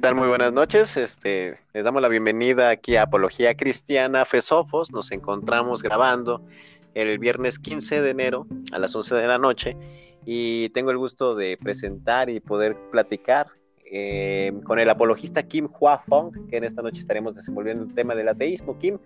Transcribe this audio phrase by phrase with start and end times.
[0.00, 0.14] tal?
[0.14, 0.96] Muy buenas noches.
[0.96, 4.90] Este, les damos la bienvenida aquí a Apología Cristiana Fesofos.
[4.92, 6.42] Nos encontramos grabando
[6.94, 9.76] el viernes 15 de enero a las 11 de la noche
[10.24, 13.48] y tengo el gusto de presentar y poder platicar
[13.84, 18.14] eh, con el apologista Kim Hua Fong, que en esta noche estaremos desenvolviendo el tema
[18.14, 18.78] del ateísmo.
[18.78, 18.98] Kim,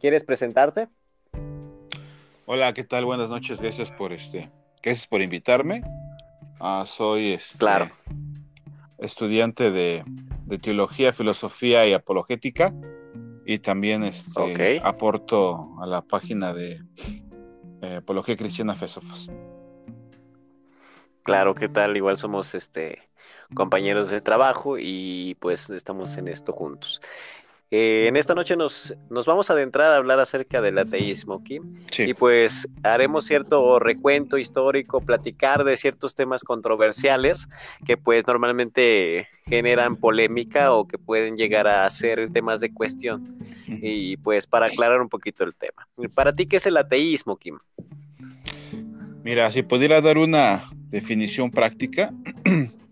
[0.00, 0.88] ¿quieres presentarte?
[2.46, 3.04] Hola, ¿qué tal?
[3.04, 3.60] Buenas noches.
[3.60, 4.50] Gracias por este,
[4.82, 5.82] gracias por invitarme.
[6.58, 7.88] Ah, soy este, claro.
[8.98, 10.04] estudiante de,
[10.58, 12.74] teología, filosofía y apologética
[13.46, 16.82] y también este, aporto a la página de
[17.82, 19.30] eh, Apología Cristiana Fesofos.
[21.22, 21.96] Claro, ¿qué tal?
[21.96, 23.10] Igual somos este
[23.54, 27.00] compañeros de trabajo y pues estamos en esto juntos.
[27.72, 31.50] Eh, en esta noche nos, nos, vamos a adentrar a hablar acerca del ateísmo, ¿ok?
[31.92, 32.02] Sí.
[32.02, 37.48] Y pues haremos cierto recuento histórico, platicar de ciertos temas controversiales
[37.86, 43.38] que pues normalmente generan polémica o que pueden llegar a ser temas de cuestión.
[43.68, 45.86] Y pues para aclarar un poquito el tema.
[46.16, 47.58] Para ti, ¿qué es el ateísmo, Kim?
[49.22, 52.12] Mira, si pudiera dar una definición práctica,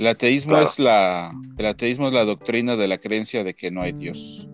[0.00, 3.82] El ateísmo, es la, el ateísmo es la doctrina de la creencia de que no
[3.82, 4.48] hay Dios.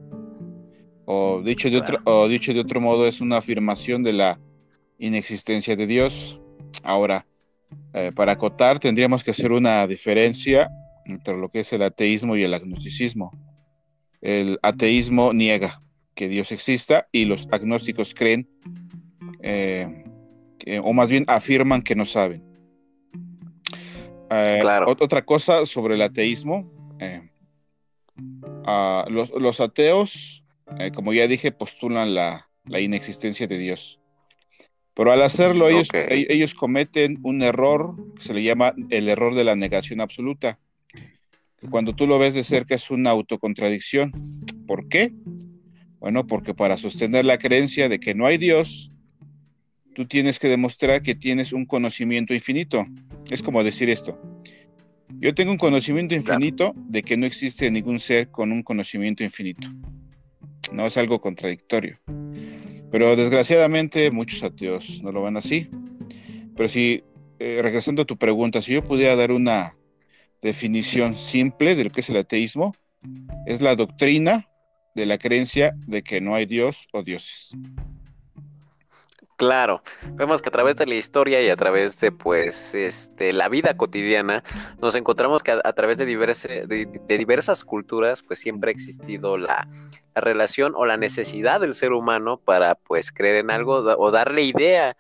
[1.05, 4.41] O dicho, de otro, o dicho de otro modo, es una afirmación de la
[4.99, 6.41] inexistencia de Dios.
[6.83, 7.29] Ahora,
[7.95, 10.69] eh, para acotar, tendríamos que hacer una diferencia
[11.05, 13.31] entre lo que es el ateísmo y el agnosticismo.
[14.21, 15.81] El ateísmo niega
[16.17, 18.49] que Dios exista y los agnósticos creen,
[19.43, 20.03] eh,
[20.83, 22.56] o más bien afirman que no saben.
[24.31, 26.71] Eh, otra cosa sobre el ateísmo.
[27.01, 27.29] Eh,
[28.65, 30.45] ah, los, ateos,
[30.79, 34.01] eh, como ya dije, postulan la, inexistencia de Dios.
[34.95, 39.35] Pero al hacerlo, ellos, e-, ellos, cometen un error que se le llama el error
[39.35, 40.59] de la negación absoluta.
[41.71, 44.13] cuando tú lo ves de cerca es una autocontradicción.
[44.67, 45.13] ¿Por qué?
[45.99, 48.91] Bueno, porque para sostener la creencia de que no hay Dios,
[49.95, 52.87] tú tienes que demostrar que tienes un conocimiento infinito.
[53.31, 54.19] Es como decir esto.
[55.19, 59.69] Yo tengo un conocimiento infinito de que no existe ningún ser con un conocimiento infinito.
[60.73, 61.99] No es algo contradictorio.
[62.91, 65.69] Pero desgraciadamente muchos ateos no lo van así.
[66.57, 67.03] Pero si,
[67.39, 69.77] eh, regresando a tu pregunta, si yo pudiera dar una
[70.43, 72.75] definición simple de lo que es el ateísmo,
[73.47, 74.49] es la doctrina
[74.95, 77.53] de la creencia de que no hay Dios o dioses.
[79.37, 79.83] Claro,
[80.13, 83.77] vemos que a través de la historia y a través de pues este la vida
[83.77, 84.43] cotidiana
[84.81, 89.69] nos encontramos que a, través de, de, diversas culturas pues siempre ha existido la,
[90.15, 94.41] la, relación o la necesidad del ser humano para pues creer en algo o darle
[94.41, 94.97] idea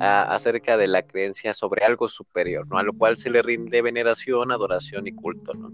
[0.00, 2.78] acerca de la creencia sobre algo superior, ¿no?
[2.78, 5.72] A lo cual se le rinde veneración, adoración y culto, ¿no?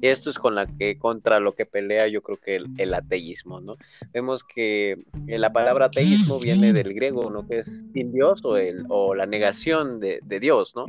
[0.00, 3.60] Y esto es con la que, contra lo que pelea yo creo que el, ateísmo,
[3.60, 3.76] ¿no?
[4.12, 7.46] Vemos que la palabra ateísmo viene del griego, ¿no?
[7.46, 10.86] Que es sin Dios o, el, o la negación de, Dios, ¿no?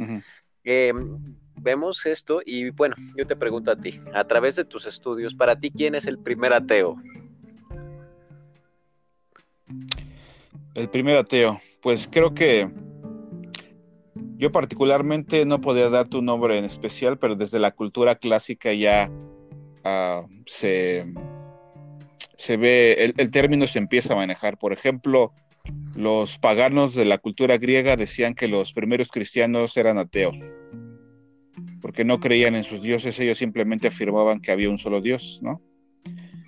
[0.64, 5.34] Em, vemos esto y bueno, yo te pregunto a ti, a través de tus estudios,
[5.34, 6.96] para ti, ¿quién es el primer ateo?
[10.76, 12.70] El primer ateo pues creo que
[14.38, 19.12] yo particularmente no podía dar tu nombre en especial, pero desde la cultura clásica ya
[19.84, 21.06] ah, se,
[22.38, 24.58] se ve, el, término se empieza a manejar.
[24.58, 25.34] Por ejemplo,
[25.98, 30.38] los paganos de la cultura griega decían que los primeros cristianos eran ateos,
[31.82, 35.62] porque no creían en sus dioses, ellos simplemente afirmaban que había un solo Dios, ¿no?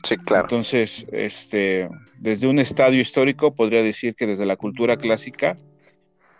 [0.03, 0.45] Sí, claro.
[0.45, 5.57] Entonces, este, desde un estadio histórico, podría decir que desde la cultura clásica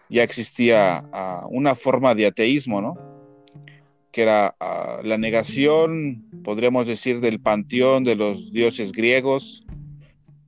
[0.09, 2.95] ya existía ah, una forma de ateísmo, ¿no?
[4.11, 9.65] Que era ah, la negación, podríamos decir, del panteón de los dioses griegos,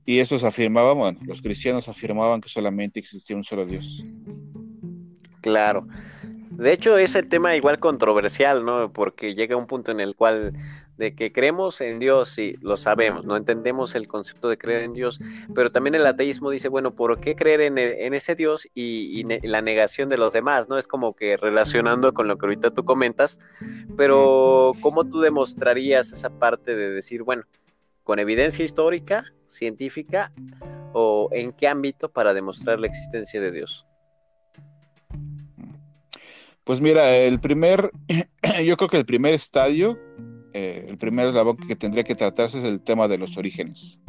[0.04, 4.04] y esos afirmaban, bueno, los cristianos afirmaban que solamente existía un solo Dios.
[5.40, 5.86] Claro.
[6.50, 8.92] De hecho, es el tema igual controversial, ¿no?
[8.92, 10.52] Porque llega un punto en el cual
[11.02, 14.92] de que creemos en Dios, sí, lo sabemos, no entendemos el concepto de creer en
[14.92, 15.18] Dios,
[15.52, 20.08] pero también el ateísmo dice, bueno, ¿por qué creer en, ese Dios y, la negación
[20.08, 20.68] de los demás?
[20.68, 20.78] ¿No?
[20.78, 23.40] Es como que relacionando con lo que ahorita tú comentas,
[23.96, 27.42] pero ¿cómo tú demostrarías esa parte de decir, bueno,
[28.04, 30.32] con evidencia histórica, científica,
[30.92, 33.88] o en qué ámbito para demostrar la existencia de Dios?
[36.62, 37.90] Pues mira, el primer,
[38.64, 39.98] yo creo que el primer estadio,
[40.52, 44.00] eh, el primer eslabón que tendría que tratarse es el tema de los orígenes.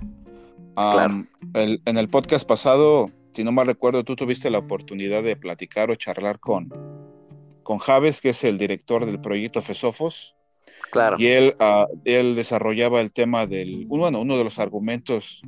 [0.76, 5.96] en el podcast pasado, si no mal recuerdo, tú tuviste la oportunidad de platicar o
[5.96, 6.72] charlar con,
[7.64, 10.36] con Javes, que es el director del proyecto Fesofos.
[10.92, 11.16] Claro.
[11.18, 15.42] Y él, ah, él desarrollaba el tema del, bueno, uno de los argumentos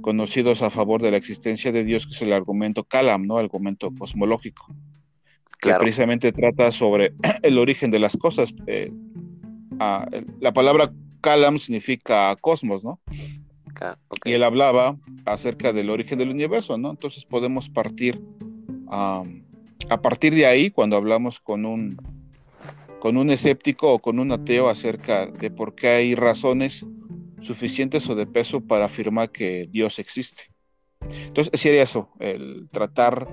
[0.00, 3.38] conocidos a favor de la existencia de Dios, que es el argumento Calam, ¿no?
[3.38, 4.74] El argumento cosmológico.
[5.60, 8.54] Que precisamente trata sobre el origen de las cosas.
[8.66, 8.92] Eh,
[9.78, 13.00] la palabra Calam significa cosmos, ¿no?
[14.24, 16.90] Y él hablaba acerca del origen del universo, ¿no?
[16.90, 18.20] Entonces podemos partir
[19.88, 21.96] a partir de ahí, cuando hablamos con un,
[22.98, 26.84] con un escéptico o con un ateo acerca de por qué hay razones
[27.40, 30.50] suficientes o de peso para afirmar que Dios existe.
[31.00, 33.28] Entonces, sería eso, el tratar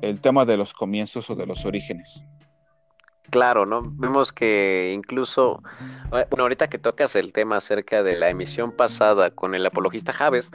[0.00, 2.24] el tema de los comienzos o de los orígenes.
[3.30, 3.82] Claro, ¿no?
[3.96, 5.62] Vemos que incluso,
[6.10, 10.50] bueno, ahorita que tocas el tema acerca de la emisión pasada con el apologista Javes,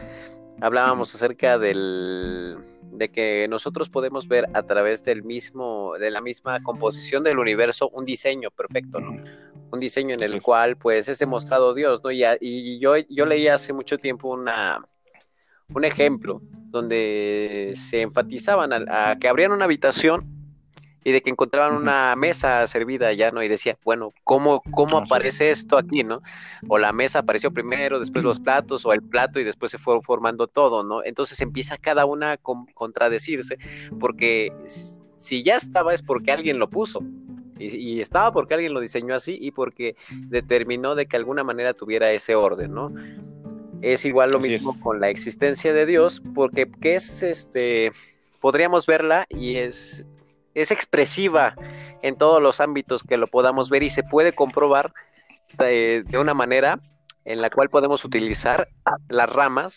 [0.62, 2.58] hablábamos acerca del
[2.92, 7.90] de que nosotros podemos ver a través del mismo, de la misma composición del universo
[7.90, 9.22] un diseño perfecto, ¿no?
[9.72, 12.12] Un diseño en el cual pues es demostrado Dios, ¿no?
[12.12, 14.84] Y, y yo, yo leí hace mucho tiempo una,
[15.74, 20.37] un ejemplo donde se enfatizaban a, a que abrían una habitación
[21.08, 23.42] y de que encontraban una mesa servida ya, ¿no?
[23.42, 26.22] Y decía, bueno, ¿cómo, cómo aparece esto aquí, ¿no?
[26.68, 30.02] O la mesa apareció primero, después los platos, o el plato y después se fue
[30.02, 31.06] formando todo, ¿no?
[31.06, 33.58] Entonces empieza cada una a contradecirse,
[34.02, 34.52] porque
[35.16, 37.00] si ya estaba es porque alguien lo puso.
[37.58, 42.12] Y, estaba porque alguien lo diseñó así y porque determinó de que alguna manera tuviera
[42.12, 42.92] ese orden, ¿no?
[43.82, 47.94] Es igual lo mismo con la existencia de Dios, porque ¿qué es este?
[48.42, 50.06] Podríamos verla y es
[50.58, 51.56] es expresiva
[52.02, 54.92] en todos los ámbitos que lo podamos ver y se puede comprobar
[55.58, 56.80] de, una manera
[57.26, 58.68] en la cual podemos utilizar
[59.08, 59.76] las ramas,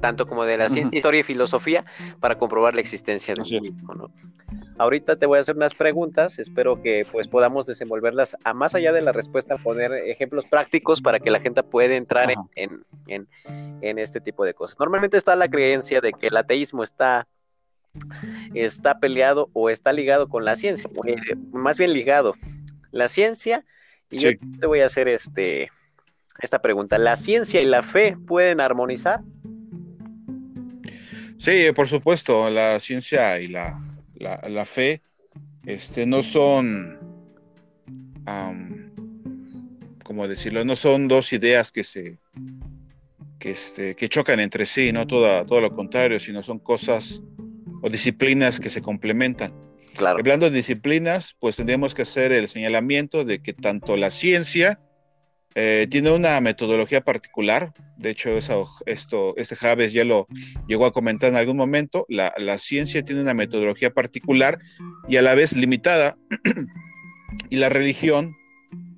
[0.00, 1.84] tanto como de la ciencia, historia y filosofía,
[2.18, 3.94] para comprobar la existencia del mismo.
[3.94, 4.10] ¿no?
[4.76, 8.92] Ahorita te voy a hacer unas preguntas, espero que pues podamos desenvolverlas a más allá
[8.92, 14.20] de la respuesta, poner ejemplos prácticos para que la gente pueda entrar en, en este
[14.20, 14.80] tipo de cosas.
[14.80, 17.28] Normalmente está la creencia de que el ateísmo está
[18.54, 21.16] está peleado o está ligado con la ciencia, eh,
[21.52, 22.36] más bien ligado.
[22.90, 23.64] La ciencia,
[24.10, 24.30] y yo
[24.60, 25.70] te voy a hacer este,
[26.40, 29.20] esta pregunta, ¿la ciencia y la fe pueden armonizar?
[31.38, 33.80] Sí, por supuesto, la ciencia y la,
[34.14, 35.02] la, fe
[35.66, 37.00] este, no son,
[40.04, 40.64] ¿cómo decirlo?
[40.64, 42.18] No son dos ideas que se,
[43.40, 47.20] que, este, que chocan entre sí, no todo, todo lo contrario, sino son cosas
[47.82, 49.52] o disciplinas que se complementan.
[49.96, 50.18] Claro.
[50.18, 54.80] Hablando de disciplinas, pues tendríamos que hacer el señalamiento de que tanto la ciencia
[55.54, 58.30] eh, tiene una metodología particular, de hecho
[58.86, 60.26] esto, este Javes ya lo
[60.66, 64.58] llegó a comentar en algún momento, la, ciencia tiene una metodología particular
[65.08, 66.16] y a la vez limitada,
[67.50, 68.34] y la religión,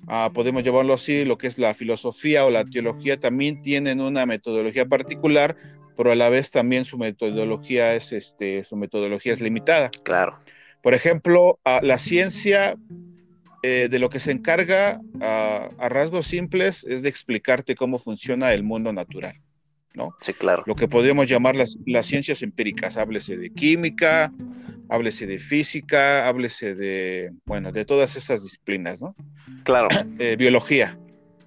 [0.07, 4.25] ah, podemos llevarlo así, lo que es la filosofía o la teología también tienen una
[4.25, 5.57] metodología particular
[5.95, 9.89] pero a la vez también su metodología es, este, su metodología es limitada.
[10.03, 10.39] Claro.
[10.81, 12.75] Por ejemplo, la ciencia
[13.63, 18.61] eh, de lo que se encarga a, rasgos simples es de explicarte cómo funciona el
[18.61, 19.41] mundo natural,
[19.95, 20.15] ¿no?
[20.21, 20.61] Sí, claro.
[20.67, 24.31] Lo que podríamos llamar las, las ciencias empíricas, háblese de química,
[24.89, 29.15] háblese de física, háblese de, bueno, de todas esas disciplinas, ¿no?
[29.63, 29.87] Claro.
[30.19, 30.99] Eh, biología.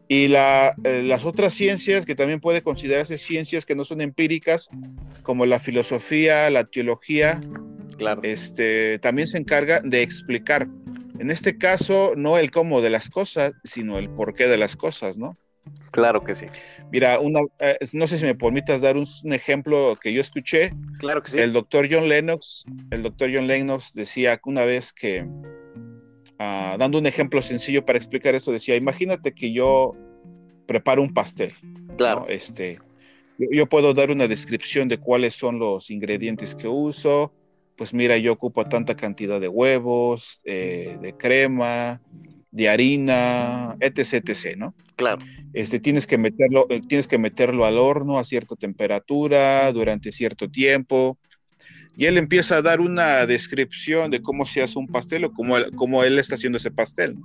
[0.09, 4.69] Y la, eh, las otras ciencias que también puede considerarse ciencias que no son empíricas,
[5.23, 7.41] como la filosofía, la teología,
[7.99, 8.23] claro.
[8.25, 10.67] este, también se encarga de explicar,
[11.19, 15.19] en este caso, no el cómo de las cosas, sino el porqué de las cosas,
[15.19, 15.37] ¿no?
[15.91, 16.47] Claro que sí.
[16.91, 20.73] Mira, una, eh, no sé si me permitas dar un, ejemplo que yo escuché.
[20.99, 21.39] Claro que sí.
[21.39, 25.25] El doctor John Lennox, el doctor John Lennox decía una vez que
[26.39, 29.97] Ah, dando un ejemplo sencillo para explicar esto, decía, imagínate que yo
[30.67, 31.53] preparo un pastel.
[31.97, 32.27] Claro.
[32.29, 32.79] Este,
[33.39, 37.33] yo, puedo dar una descripción de cuáles son los ingredientes que uso.
[37.77, 42.01] Pues mira, yo ocupo tanta cantidad de huevos, eh, de crema,
[42.53, 44.75] de harina, etc, etc, ¿no?
[44.97, 45.25] Claro.
[45.53, 50.49] Este, tienes que meterlo, eh, tienes que meterlo al horno a cierta temperatura durante cierto
[50.49, 51.19] tiempo
[51.97, 55.57] y él empieza a dar una descripción de cómo se hace un pastel o cómo
[55.57, 57.17] él, cómo él está haciendo ese pastel.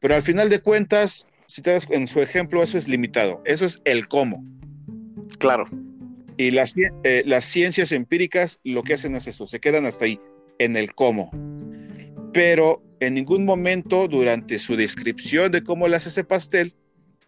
[0.00, 3.42] Pero al final de cuentas, si te das en su ejemplo, eso es limitado.
[3.44, 4.44] Eso es el cómo.
[5.38, 5.68] Claro.
[6.36, 10.20] Y las, eh, las ciencias empíricas lo que hacen es eso, se quedan hasta ahí,
[10.58, 11.30] en el cómo.
[12.32, 16.74] Pero en ningún momento durante su descripción de cómo le hace ese pastel,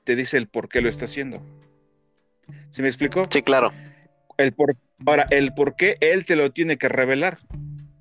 [0.05, 1.43] te dice el por qué lo está haciendo.
[2.71, 3.27] ¿Se me explicó?
[3.31, 3.73] Sí, claro.
[4.37, 4.77] El por,
[5.07, 7.39] Ahora, el por qué él te lo tiene que revelar.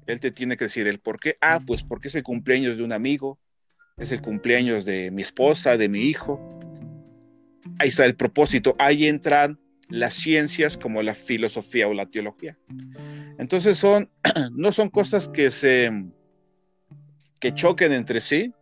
[0.06, 1.38] Él te tiene que decir el por qué.
[1.42, 3.40] Ah, pues porque es el cumpleaños de un amigo.
[3.98, 6.60] es el cumpleaños de mi esposa, de mi hijo.
[7.80, 12.58] Ahí está el propósito, ahí entran las ciencias como la filosofía o la teología.
[13.38, 14.10] Entonces son,
[14.56, 15.92] no son cosas que se
[17.40, 18.54] que choquen entre sí,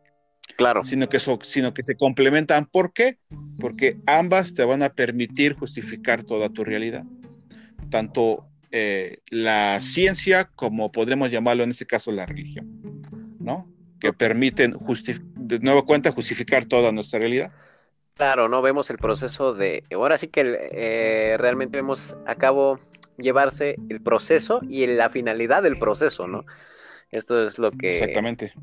[0.55, 2.67] claro, sino que, sino que se complementan.
[2.67, 3.17] ¿Por qué?
[3.59, 7.03] Porque ambas te van a permitir justificar toda tu realidad.
[7.89, 13.01] Tanto eh, la ciencia como podremos llamarlo en este caso la religión,
[13.39, 13.71] ¿no?
[13.99, 14.75] Que permiten
[15.35, 17.51] de nueva cuenta justificar toda nuestra realidad.
[18.15, 19.83] Claro, no vemos el proceso de.
[19.93, 22.79] Ahora sí que eh, realmente vemos a cabo
[23.17, 26.43] llevarse el proceso y la finalidad del proceso, ¿no?
[27.11, 27.91] Esto es lo que.
[27.91, 28.53] Exactamente.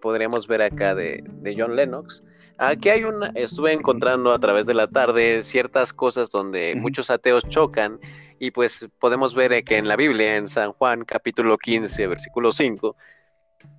[0.00, 1.24] Podríamos ver acá de,
[1.56, 2.22] John Lennox.
[2.58, 3.30] Aquí hay una.
[3.34, 8.00] Estuve encontrando a través de la tarde ciertas cosas donde muchos ateos chocan
[8.38, 12.96] y pues podemos ver que en la Biblia, en San Juan capítulo 15, versículo 5,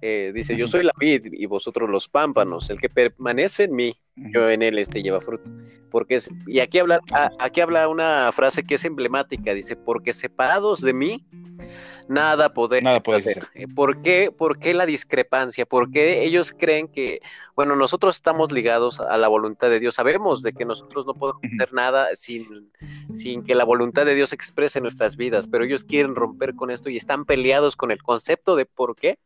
[0.02, 4.00] eh, dice, yo soy la vid y vosotros los pámpanos, el que permanece en mí,
[4.18, 5.50] yo en él este lleva fruto.
[5.90, 7.00] Porque es, y aquí habla,
[7.40, 11.26] aquí habla una frase que es emblemática, dice, porque separados de mí,
[12.08, 13.48] nada poder nada puede hacer.
[13.54, 15.66] Eh, ¿Por qué, ¿Por qué la discrepancia?
[15.66, 17.22] ¿Por qué ellos creen que,
[17.56, 19.96] bueno, nosotros estamos ligados a la voluntad de Dios?
[19.96, 22.70] Sabemos de que nosotros no podemos hacer nada sin,
[23.14, 26.90] sin que la voluntad de Dios exprese nuestras vidas, pero ellos quieren romper con esto
[26.90, 29.20] y están peleados con el concepto de por qué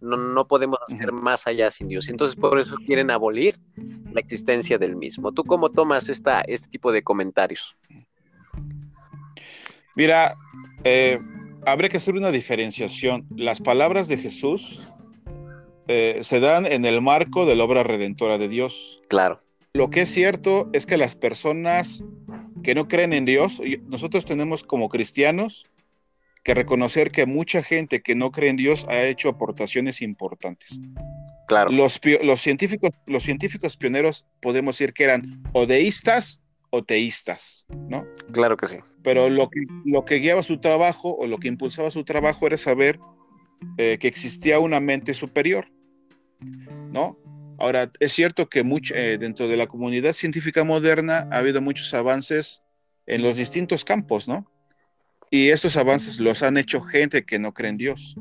[0.00, 2.08] no, podemos hacer más allá sin Dios.
[2.08, 3.56] Entonces por eso quieren abolir
[4.12, 5.32] la existencia del mismo.
[5.32, 7.76] ¿Tú cómo tomas esta, este tipo de comentarios?
[9.94, 10.36] Mira,
[10.84, 11.18] eh,
[11.66, 13.26] habría que hacer una diferenciación.
[13.36, 14.82] Las palabras de Jesús
[15.88, 19.02] eh, se dan en el marco de la obra redentora de Dios.
[19.08, 19.42] Claro.
[19.72, 22.02] Lo que es cierto es que las personas
[22.62, 25.66] que no creen en Dios, nosotros tenemos como cristianos
[26.50, 30.80] que reconocer que mucha gente que no cree en Dios ha hecho aportaciones importantes.
[31.46, 31.70] Claro.
[31.70, 36.40] Los, los, científicos, los científicos pioneros podemos decir que eran o deístas
[36.70, 38.04] o teístas, ¿no?
[38.32, 38.78] Claro que sí.
[39.04, 42.58] Pero lo que, lo que guiaba su trabajo o lo que impulsaba su trabajo era
[42.58, 42.98] saber
[43.78, 45.70] eh, que existía una mente superior,
[46.90, 47.16] ¿no?
[47.58, 51.94] Ahora, es cierto que mucho, eh, dentro de la comunidad científica moderna ha habido muchos
[51.94, 52.60] avances
[53.06, 54.49] en los distintos campos, ¿no?
[55.30, 58.16] Y estos avances los han hecho gente que no cree en Dios.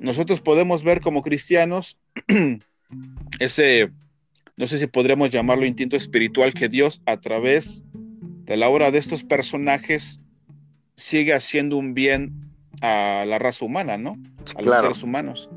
[0.00, 1.98] Nosotros podemos ver como cristianos
[3.38, 3.90] ese,
[4.56, 7.84] no sé si podríamos llamarlo instinto espiritual, que Dios a través
[8.44, 10.20] de la obra de estos personajes
[10.96, 12.50] sigue haciendo un bien
[12.82, 14.16] a la raza humana, ¿no?
[14.56, 15.48] A los seres humanos.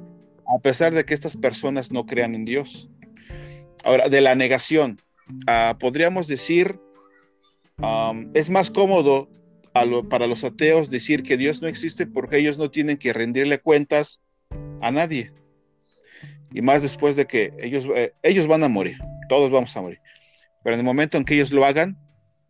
[0.55, 2.89] A pesar de que estas personas no crean en Dios.
[3.83, 5.01] Ahora, de la negación,
[5.48, 6.79] ah, podríamos decir,
[8.33, 9.29] es más cómodo
[9.74, 14.22] para los ateos decir que Dios no existe porque ellos no tienen que rendirle cuentas
[14.82, 15.32] a nadie.
[16.53, 20.00] Y más después de que ellos, eh, ellos van a morir, todos vamos a morir.
[20.63, 21.98] Pero en el momento en que ellos lo hagan,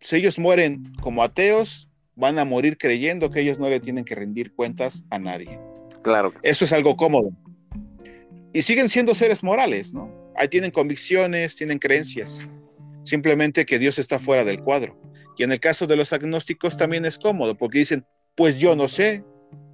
[0.02, 4.16] si ellos mueren como ateos, van a morir creyendo que ellos no le tienen que
[4.16, 5.58] rendir cuentas a nadie.
[6.02, 6.34] Claro.
[6.44, 7.32] Eso es algo cómodo.
[8.52, 10.12] Y siguen siendo seres morales, ¿no?
[10.36, 12.48] Ahí tienen convicciones, tienen creencias.
[13.04, 15.00] Simplemente que Dios está fuera del cuadro.
[15.38, 18.88] Y en el caso de los agnósticos también es cómodo, porque dicen, pues yo no
[18.88, 19.24] sé,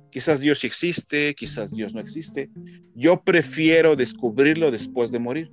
[0.10, 2.50] quizás Dios existe, quizás Dios no existe.
[2.96, 5.52] Yo prefiero descubrirlo después de morir.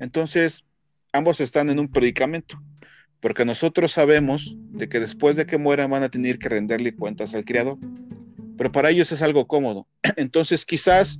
[0.00, 0.64] Entonces,
[1.12, 2.60] ambos están en un predicamento,
[3.20, 7.34] porque nosotros sabemos de que después de que mueran van a tener que renderle cuentas
[7.34, 7.78] al Creador,
[8.56, 9.86] pero para ellos es algo cómodo.
[10.16, 11.18] Entonces, quizás,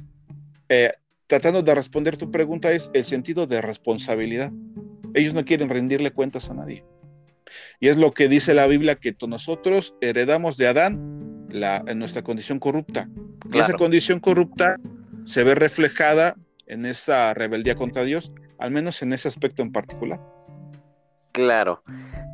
[0.69, 0.93] eh,
[1.27, 4.53] tratando de responder tu pregunta, es el sentido de responsabilidad.
[5.15, 6.85] Ellos no quieren rendirle cuentas a nadie.
[7.81, 12.23] Y es lo que dice la Biblia, que nosotros heredamos de Adán la, en nuestra
[12.23, 13.09] condición corrupta.
[13.53, 14.77] Y esa condición corrupta
[15.25, 16.37] se ve reflejada
[16.67, 20.21] en esa rebeldía contra Dios, al menos en ese aspecto en particular.
[21.33, 21.83] Claro.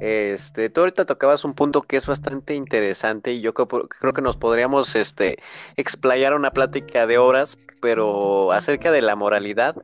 [0.01, 4.37] Este, tú ahorita tocabas un punto que es bastante interesante y yo creo, que nos
[4.37, 5.39] podríamos este,
[5.77, 9.77] explayar una plática de horas, pero acerca de la moralidad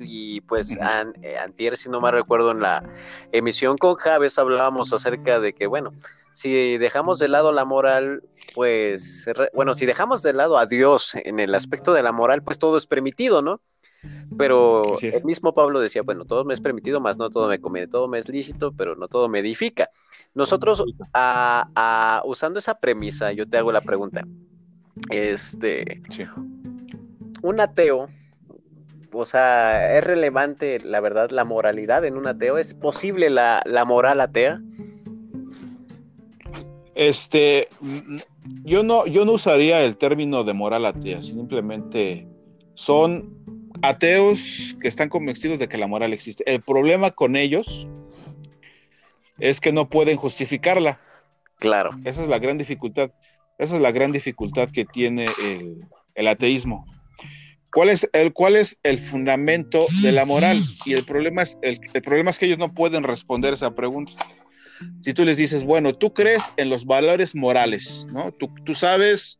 [0.00, 2.82] y pues eh, antier, si no me recuerdo, en la
[3.32, 5.92] emisión con Javes hablábamos acerca de que, bueno,
[6.32, 8.22] si dejamos de lado la moral,
[8.54, 12.58] pues, bueno, si dejamos de lado a Dios en el aspecto de la moral, pues
[12.58, 13.60] todo es permitido, ¿no?
[14.36, 17.88] Pero el mismo Pablo decía, bueno, todo me es permitido, más no todo me conviene,
[17.88, 19.90] todo me es lícito, pero no todo me edifica.
[20.34, 24.24] Nosotros, a, usando esa premisa, yo te hago la pregunta,
[25.10, 26.02] este,
[27.42, 28.08] un ateo
[29.12, 32.58] o sea, ¿es relevante, la verdad, la moralidad en un ateo?
[32.58, 34.60] ¿Es posible la, moral atea?
[36.94, 37.68] Este,
[38.64, 42.26] yo no, yo no usaría el término de moral atea, simplemente
[42.74, 43.34] son
[43.82, 46.44] ateos que están convencidos de que la moral existe.
[46.46, 47.88] El problema con ellos
[49.38, 51.00] es que no pueden justificarla.
[51.58, 51.90] Claro.
[52.04, 53.10] Esa es la gran dificultad.
[53.58, 55.26] Esa es la gran dificultad que tiene
[56.14, 56.84] el, ateísmo.
[57.72, 60.56] ¿Cuál es, el, ¿Cuál es el fundamento de la moral?
[60.84, 64.12] Y el problema, es, el, problema es que ellos no pueden responder esa pregunta.
[65.02, 68.32] Si tú les dices, bueno, tú crees en los valores morales, ¿no?
[68.32, 69.38] Tú, tú sabes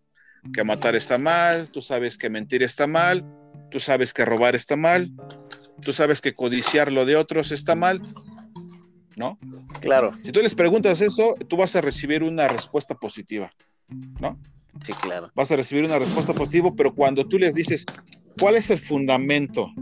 [0.53, 3.25] que matar está mal, tú sabes que mentir está mal,
[3.71, 5.11] tú sabes que robar está mal,
[5.81, 8.01] tú sabes que codiciar lo de otros está mal,
[9.17, 9.39] ¿no?
[9.81, 10.13] Claro.
[10.23, 13.53] Si tú les preguntas eso, tú vas a recibir una respuesta positiva,
[14.21, 14.39] ¿no?
[14.85, 15.31] Sí, claro.
[15.35, 17.85] Vas a recibir una respuesta positiva, pero cuando tú les dices,
[18.41, 19.73] ¿cuál es el fundamento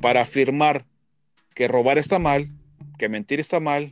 [0.00, 0.84] para afirmar
[1.54, 2.48] que robar está mal,
[2.98, 3.90] que mentir está mal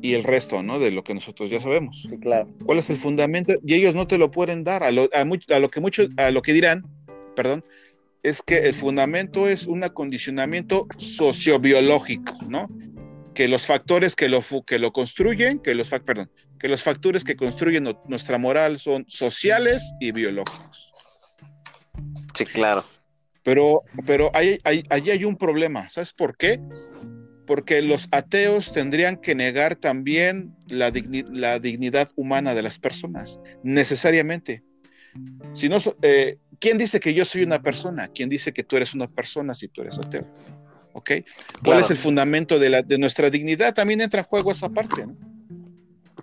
[0.00, 0.78] y el resto, ¿no?
[0.78, 2.06] De lo que nosotros ya sabemos.
[2.08, 2.48] Sí, claro.
[2.64, 3.54] ¿Cuál es el fundamento?
[3.64, 4.82] Y ellos no te lo pueden dar.
[4.82, 6.84] A lo, a lo que muchos, a lo que dirán,
[7.36, 7.64] perdón,
[8.22, 12.68] es que el fundamento es un acondicionamiento sociobiológico, ¿no?
[13.34, 16.30] Que los factores que lo, que lo construyen, que los, perdón,
[16.62, 20.92] que los factores que construyen nuestra moral son sociales y biológicos.
[22.34, 22.84] Sí, claro.
[23.42, 25.90] Pero, pero allí hay, hay un problema.
[25.90, 26.60] ¿Sabes por qué?
[27.48, 30.92] Porque los ateos tendrían que negar también la,
[31.32, 34.62] la dignidad humana de las personas, necesariamente.
[35.54, 38.06] Si no, eh, ¿Quién dice que yo soy una persona?
[38.06, 40.24] ¿Quién dice que tú eres una persona si tú eres ateo?
[40.92, 41.10] ¿Ok?
[41.64, 43.74] ¿Cuál es el fundamento de, la, de, nuestra dignidad?
[43.74, 45.31] También entra en juego esa parte, ¿no?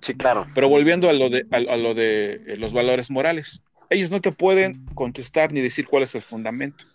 [0.01, 0.47] Sí, claro.
[0.55, 4.31] Pero volviendo a lo de, a, lo de eh, los valores morales, ellos no te
[4.31, 6.85] pueden contestar ni decir cuál es el fundamento.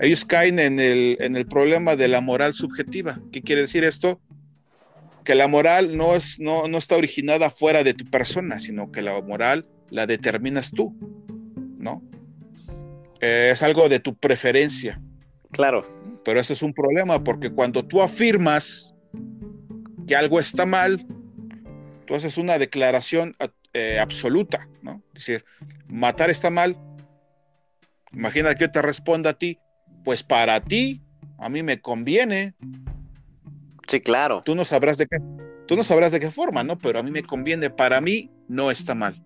[0.00, 3.20] Ellos caen en el, en el problema de la moral subjetiva.
[3.32, 4.20] ¿Qué quiere decir esto?
[5.24, 9.02] Que la moral no, es, no, no está originada fuera de tu persona, sino que
[9.02, 10.96] la moral la determinas tú,
[11.78, 12.02] ¿no?
[13.20, 15.00] Eh, es algo de tu preferencia.
[15.52, 15.86] Claro.
[16.24, 18.94] Pero ese es un problema porque cuando tú afirmas
[20.06, 21.06] que algo está mal,
[22.10, 23.36] tú haces una declaración
[23.72, 25.00] eh, absoluta, ¿no?
[25.14, 25.44] Es decir,
[25.86, 26.76] matar está mal.
[28.12, 29.60] Imagina que yo te responda a ti,
[30.02, 31.00] pues para ti,
[31.38, 32.54] a mí me conviene.
[33.86, 34.42] Sí, claro.
[34.44, 35.18] Tú no sabrás de qué,
[35.68, 36.76] tú no sabrás de qué forma, ¿no?
[36.80, 39.22] Pero a mí me conviene, para mí no está mal.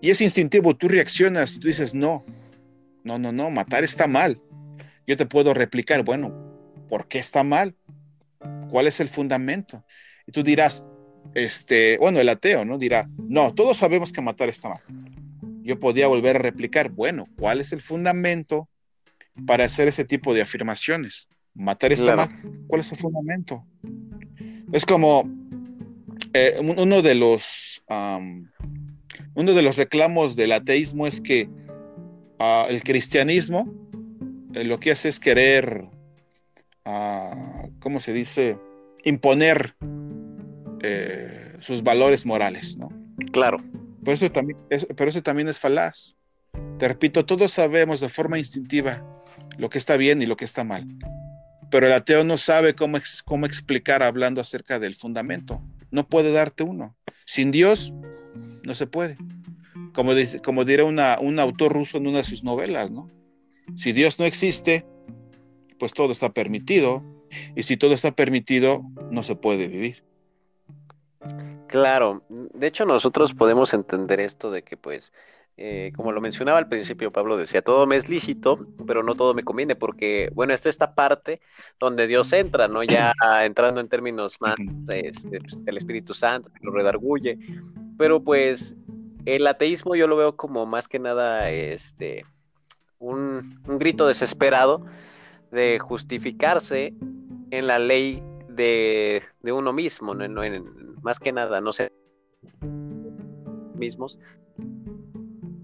[0.00, 2.24] Y es instintivo, tú reaccionas y tú dices, no,
[3.04, 4.40] no, no, no, matar está mal.
[5.06, 6.34] Yo te puedo replicar, bueno,
[6.88, 7.76] ¿por qué está mal?
[8.68, 9.84] ¿Cuál es el fundamento?
[10.26, 10.82] Y tú dirás,
[11.34, 12.78] este, bueno, el ateo, ¿no?
[12.78, 14.82] Dirá, no, todos sabemos que matar está mal.
[15.62, 18.68] Yo podía volver a replicar, bueno, ¿cuál es el fundamento
[19.46, 21.28] para hacer ese tipo de afirmaciones?
[21.54, 22.30] Matar está mal.
[22.66, 23.64] ¿Cuál es el fundamento?
[24.72, 25.24] Es como
[26.32, 27.82] eh, uno de los
[29.36, 31.48] uno de los reclamos del ateísmo es que
[32.68, 33.72] el cristianismo
[34.54, 35.84] eh, lo que hace es querer,
[36.86, 38.56] uh, ¿cómo se dice?
[39.02, 39.74] Imponer
[40.84, 42.88] eh, sus valores morales, ¿no?
[43.32, 43.58] Claro.
[44.02, 46.14] Pero eso, también, pero eso también es falaz.
[46.78, 49.02] Te repito, todos sabemos de forma instintiva
[49.58, 50.86] lo que está bien y lo que está mal.
[51.70, 55.62] Pero el ateo no sabe cómo, cómo explicar hablando acerca del fundamento.
[55.90, 56.94] No puede darte uno.
[57.24, 57.92] Sin Dios,
[58.64, 59.16] no se puede
[59.94, 63.08] como, dice, como diría un autor ruso en una de sus novelas, ¿no?
[63.76, 64.84] Si Dios no existe,
[65.78, 67.02] pues todo está permitido,
[67.56, 70.04] y si todo está permitido, no se puede vivir.
[71.68, 75.12] Claro, de hecho nosotros podemos entender esto de que pues,
[75.56, 79.34] eh, como lo mencionaba al principio, Pablo decía, todo me es lícito, pero no todo
[79.34, 81.40] me conviene, porque, bueno, está esta parte
[81.80, 82.82] donde Dios entra, ¿no?
[82.82, 84.54] Ya entrando en términos más
[84.88, 87.38] este, pues, del Espíritu Santo, lo redarguye,
[87.98, 88.76] pero pues
[89.24, 92.24] el ateísmo yo lo veo como más que nada este,
[92.98, 94.84] un, grito desesperado
[95.50, 96.94] de justificarse
[97.50, 100.44] en la ley de, uno mismo, ¿no?
[101.04, 101.92] Más que nada, no sé,
[103.76, 104.18] mismos.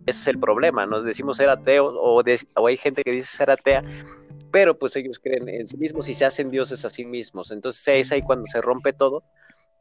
[0.07, 2.23] Ese es el problema, nos decimos ser ateos o,
[2.57, 3.83] o hay gente que dice ser atea,
[4.51, 7.51] pero pues ellos creen en sí mismos y se hacen dioses a sí mismos.
[7.51, 9.25] Entonces es ahí cuando se rompe todo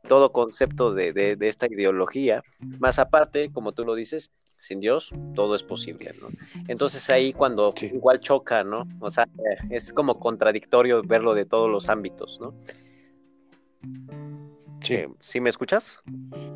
[0.07, 2.41] todo concepto de, esta ideología,
[2.79, 6.29] más aparte, como tú lo dices, sin Dios todo es posible, ¿no?
[6.69, 8.87] Entonces ahí cuando igual choca, ¿no?
[9.01, 9.27] O sea,
[9.69, 12.53] es como contradictorio verlo de todos los ámbitos, ¿no?
[14.81, 14.95] Sí.
[14.95, 16.01] Eh, ¿Sí me escuchas?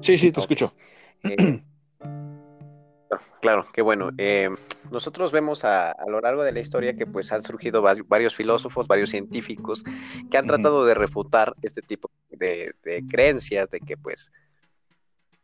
[0.01, 0.73] Sí, sí, te escucho.
[1.23, 1.61] Eh,
[3.41, 4.11] claro, qué bueno.
[4.17, 4.49] Eh,
[4.91, 9.09] nosotros vemos a, lo largo de la historia que pues han surgido varios filósofos, varios
[9.09, 9.83] científicos
[10.29, 12.73] que han tratado de refutar este tipo de,
[13.09, 14.31] creencias de que pues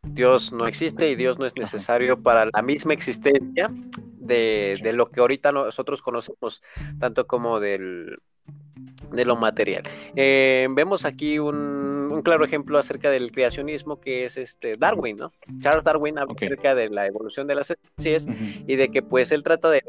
[0.02, 5.10] Dios no existe y Dios no es necesario para la misma existencia de, de lo
[5.10, 6.62] que ahorita nosotros conocemos,
[6.98, 8.18] tanto como del,
[9.12, 9.82] de lo material.
[10.14, 11.89] Eh, vemos aquí un,
[12.22, 15.32] claro ejemplo acerca del creacionismo que es este Darwin, ¿no?
[15.60, 18.26] Charles Darwin habla acerca de la evolución de las especies
[18.66, 19.82] y de que pues él trata de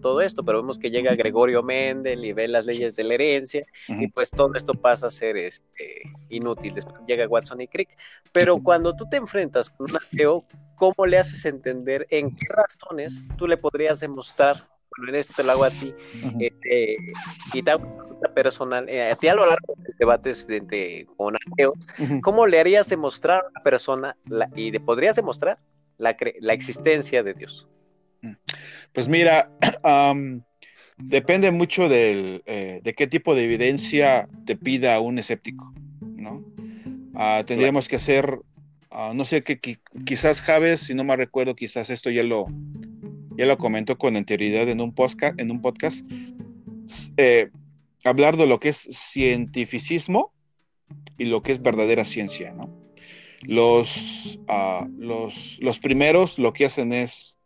[0.00, 3.64] todo esto, pero vemos que llega Gregorio Mendel y ve las leyes de la herencia
[3.88, 6.74] y pues todo esto pasa a ser este, inútil.
[6.74, 7.96] Después llega Watson y Crick,
[8.32, 13.26] pero cuando tú te enfrentas con un ateo, ¿cómo le haces entender en qué razones
[13.36, 14.56] tú le podrías demostrar
[14.96, 15.94] bueno, en esto te lo hago a ti,
[16.40, 16.96] este,
[17.52, 18.02] y te hago
[18.34, 21.74] personal, eh, a ti a lo largo de debates de, con ateos,
[22.22, 24.16] ¿cómo le harías demostrar a una persona
[24.54, 25.58] y le podrías demostrar
[25.98, 27.68] la, la, existencia de Dios?
[28.22, 28.32] Mm.
[28.92, 29.50] Pues mira,
[30.98, 36.44] depende mucho del, eh, de qué tipo de evidencia te pida un escéptico, ¿no?
[37.14, 38.38] Ah, tendríamos que hacer,
[38.90, 39.58] ah, no sé, que,
[40.04, 42.46] quizás Javes, si no me recuerdo, quizás esto ya lo,
[43.36, 46.04] ya lo comentó con anterioridad en un podcast, en un podcast
[47.16, 47.50] eh,
[48.04, 50.32] hablar de lo que es cientificismo
[51.18, 52.70] y lo que es verdadera ciencia, ¿no?
[53.42, 57.36] Los, ah, los, los, primeros lo que hacen es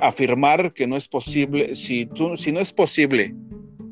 [0.00, 3.34] afirmar que no es posible, si, tú, si no es posible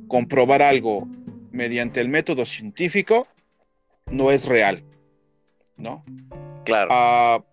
[0.09, 1.09] comprobar algo
[1.51, 3.27] mediante el método científico,
[4.11, 4.85] no es real,
[5.77, 6.05] ¿no?
[6.65, 6.89] Claro.
[6.93, 7.45] Ah,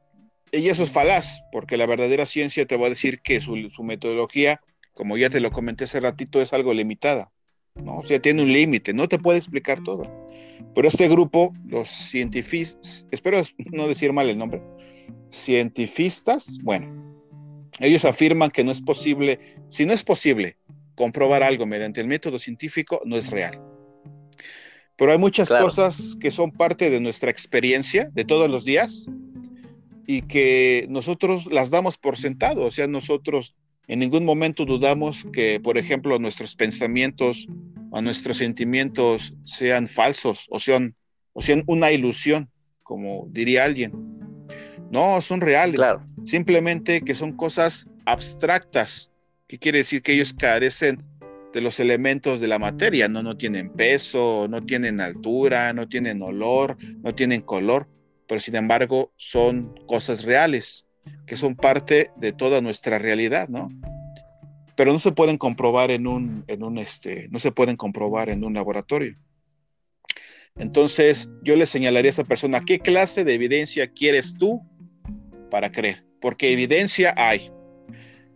[0.54, 3.84] y eso es falaz, porque la verdadera ciencia te va a decir que su, su
[3.84, 4.62] metodología,
[4.94, 7.32] como ya te lo comenté hace ratito, es algo limitada.
[7.76, 7.98] ¿no?
[7.98, 10.04] O sea, tiene un límite, no te puede explicar todo.
[10.76, 14.62] Pero este grupo, los científicos, espero no decir mal el nombre,
[15.32, 17.16] cientifistas, bueno,
[17.80, 19.40] ellos afirman que no es posible,
[19.70, 20.58] si no es posible
[20.94, 23.60] comprobar algo mediante el método científico, no es real.
[24.96, 29.08] Pero hay muchas cosas que son parte de nuestra experiencia de todos los días
[30.06, 33.56] y que nosotros las damos por sentado, o sea, nosotros
[33.88, 37.48] en ningún momento dudamos que, por ejemplo, nuestros pensamientos
[37.92, 40.96] o nuestros sentimientos sean falsos o sean,
[41.34, 42.50] o sean una ilusión,
[42.82, 43.92] como diría alguien.
[44.90, 45.76] No, son reales.
[45.76, 46.06] Claro.
[46.24, 49.10] Simplemente que son cosas abstractas,
[49.48, 51.04] que quiere decir que ellos carecen
[51.52, 56.22] de los elementos de la materia, no, no tienen peso, no tienen altura, no tienen
[56.22, 57.88] olor, no tienen color,
[58.34, 60.88] pero sin embargo son cosas reales
[61.28, 63.70] que son parte de toda nuestra realidad, ¿no?
[64.76, 68.44] Pero no se pueden comprobar en un, en un este, no se pueden comprobar en
[68.44, 69.16] un laboratorio.
[70.56, 74.60] Entonces, yo le señalaría a esa persona, ¿qué clase de evidencia quieres tú
[75.52, 76.04] para creer?
[76.20, 77.52] Porque evidencia hay.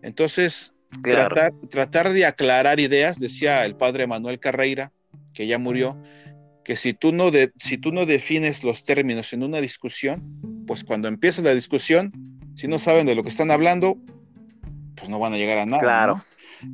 [0.03, 4.91] Entonces, tratar, tratar de aclarar ideas, decía el padre Manuel Carreira,
[5.33, 5.99] que ya murió,
[6.67, 10.21] que si tú no, de, si tú no defines los términos en una discusión,
[10.67, 12.11] pues cuando empieza la discusión,
[12.55, 13.97] si no saben de lo que están hablando,
[14.95, 15.81] pues no van a llegar a nada.
[15.81, 16.25] Claro.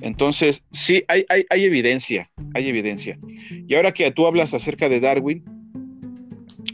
[0.02, 3.20] Entonces, sí, hay, hay, hay, evidencia, hay evidencia.
[3.52, 5.44] Y ahora que tú hablas acerca de Darwin,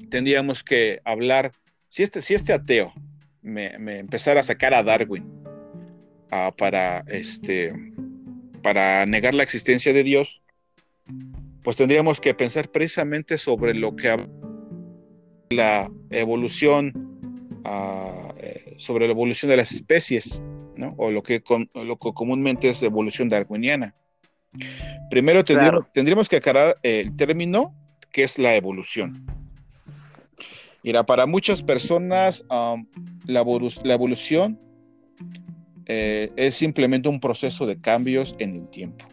[0.09, 1.51] tendríamos que hablar,
[1.89, 2.93] si este, si este ateo
[3.41, 5.29] me, empezara a sacar a Darwin
[6.31, 7.73] ah, para, este,
[8.63, 10.41] para negar la existencia de Dios,
[11.69, 14.17] pues tendríamos que pensar precisamente sobre lo que
[15.51, 18.33] la evolución ah,
[18.77, 20.41] sobre la evolución de las especies,
[20.75, 20.95] ¿no?
[20.97, 21.43] o lo que,
[21.75, 23.93] lo que comúnmente es evolución darwiniana.
[25.11, 27.75] Primero tendríamos, que aclarar el término
[28.11, 29.27] que es la evolución.
[30.83, 32.87] Mira, para muchas personas um,
[33.27, 33.41] la,
[33.93, 34.59] evolución
[35.85, 39.05] eh, es simplemente un proceso de cambios en el tiempo.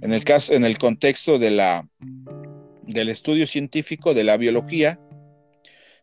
[0.00, 1.88] En el caso, en el contexto de la,
[2.86, 5.00] del estudio científico de la biología,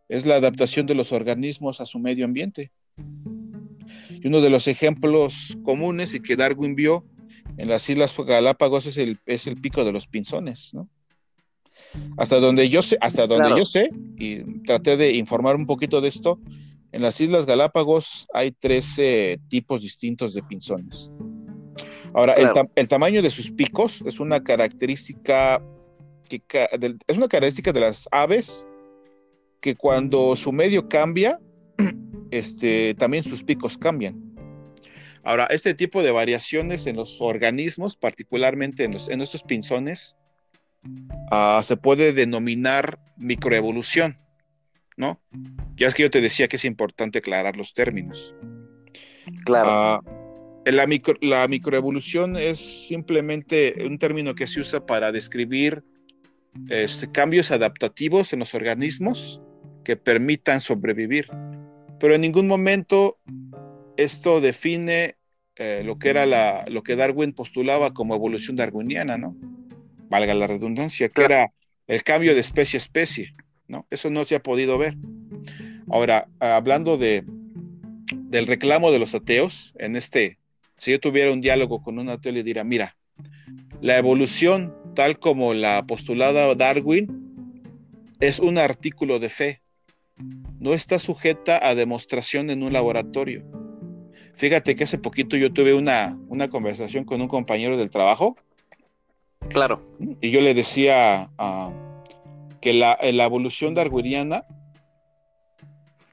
[0.07, 2.71] es la adaptación de los organismos a su medio ambiente.
[4.09, 7.05] Y uno de los ejemplos comunes y que Darwin vio
[7.57, 10.89] en las Islas Galápagos es el, es el pico de los pinzones, ¿no?
[12.17, 16.09] Hasta donde yo sé, hasta donde yo sé, y traté de informar un poquito de
[16.09, 16.39] esto,
[16.91, 21.11] en las Islas Galápagos hay 13 tipos distintos de pinzones.
[22.19, 25.61] Ahora, el, el, tamaño de sus picos es una característica
[26.29, 26.41] que,
[27.07, 28.67] es una característica de las aves
[29.61, 31.39] que cuando su medio cambia,
[32.31, 34.21] este, también sus picos cambian.
[35.23, 40.15] Ahora, este tipo de variaciones en los organismos, particularmente en, los, en estos pinzones,
[41.31, 44.17] ah, se puede denominar microevolución,
[44.95, 45.21] ¿no?
[45.77, 48.33] Ya es que yo te decía que es importante aclarar los términos.
[49.45, 49.69] Claro.
[49.69, 49.99] Ah,
[50.71, 55.83] la, micro, la microevolución es simplemente un término que se usa para describir
[56.69, 59.41] este, cambios adaptativos en los organismos
[59.83, 61.29] que permitan sobrevivir.
[61.99, 63.17] Pero en ningún momento
[63.97, 65.15] esto define
[65.55, 69.35] eh, lo que era la, lo que Darwin postulaba como evolución darwiniana, ¿no?
[70.09, 71.51] Valga la redundancia, que era
[71.87, 73.35] el cambio de especie a especie,
[73.67, 73.85] ¿no?
[73.89, 74.95] Eso no se ha podido ver.
[75.89, 77.23] Ahora, hablando de,
[78.13, 80.37] del reclamo de los ateos, en este,
[80.79, 82.95] si yo tuviera un diálogo con un ateo, le diría, mira,
[83.81, 87.53] la evolución, tal como la postulada Darwin,
[88.19, 89.61] es un artículo de fe.
[90.59, 93.45] No está sujeta a demostración en un laboratorio.
[94.35, 98.35] Fíjate que hace poquito yo tuve una, una conversación con un compañero del trabajo.
[99.49, 99.87] Claro.
[100.21, 101.29] Y yo le decía
[102.61, 104.45] que la, evolución darwiniana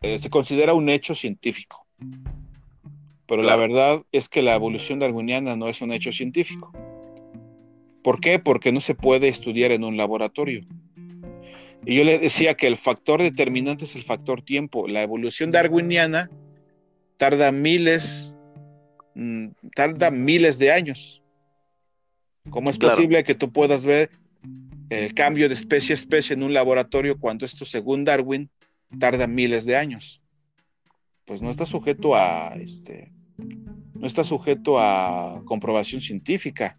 [0.03, 1.87] eh, se considera un hecho científico.
[3.27, 6.73] Pero la verdad es que la evolución darwiniana no es un hecho científico.
[8.03, 8.39] ¿Por qué?
[8.39, 10.65] Porque no se puede estudiar en un laboratorio.
[11.85, 14.87] Y yo le decía que el factor determinante es el factor tiempo.
[14.87, 16.31] La evolución darwiniana
[17.17, 18.37] tarda miles,
[19.15, 21.23] mm, tarda miles de años.
[22.51, 24.11] ¿Cómo es posible que tú puedas ver
[24.89, 28.51] el cambio de especie a especie en un laboratorio cuando esto, según Darwin,
[29.01, 30.23] tarda miles de años?
[31.25, 36.79] Pues no está sujeto a este, no está sujeto a comprobación científica,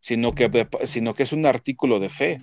[0.00, 2.40] sino que, sino que es un artículo de fe.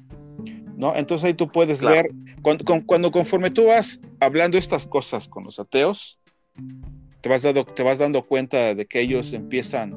[0.75, 0.95] ¿no?
[0.95, 6.19] Entonces ahí tú puedes ver, cuando, conforme tú vas hablando estas cosas con los ateos,
[7.21, 9.95] te vas, dando, te vas dando cuenta de que ellos empiezan,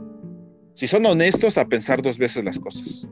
[0.75, 3.07] si son honestos, a pensar dos veces las cosas.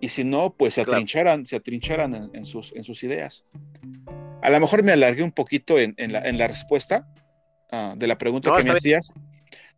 [0.00, 3.44] Y si no, pues se atrincharan, se atrincharan en, sus, en sus ideas.
[4.42, 7.06] A lo mejor me alargué un poquito en, la, respuesta
[7.72, 9.12] ah, de la pregunta que me hacías,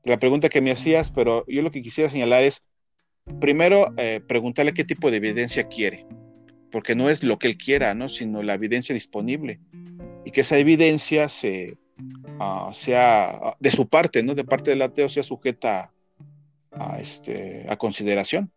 [0.05, 2.62] de la pregunta que me hacías, pero yo lo que quisiera señalar es,
[3.40, 6.07] primero, eh, preguntarle qué tipo de evidencia quiere
[6.72, 8.09] porque no es lo que él quiera, ¿no?
[8.09, 9.61] sino la evidencia disponible.
[10.24, 11.76] Y que esa evidencia se,
[12.40, 14.35] ah, sea de su parte, ¿no?
[14.35, 15.92] de parte del ateo, sea sujeta
[16.72, 18.50] a, este, a consideración.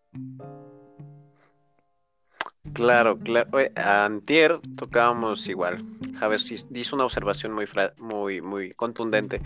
[2.76, 3.50] Claro, claro.
[3.76, 5.82] Antier tocábamos igual.
[6.12, 7.66] Javes hizo una observación muy,
[7.98, 9.42] muy, muy contundente,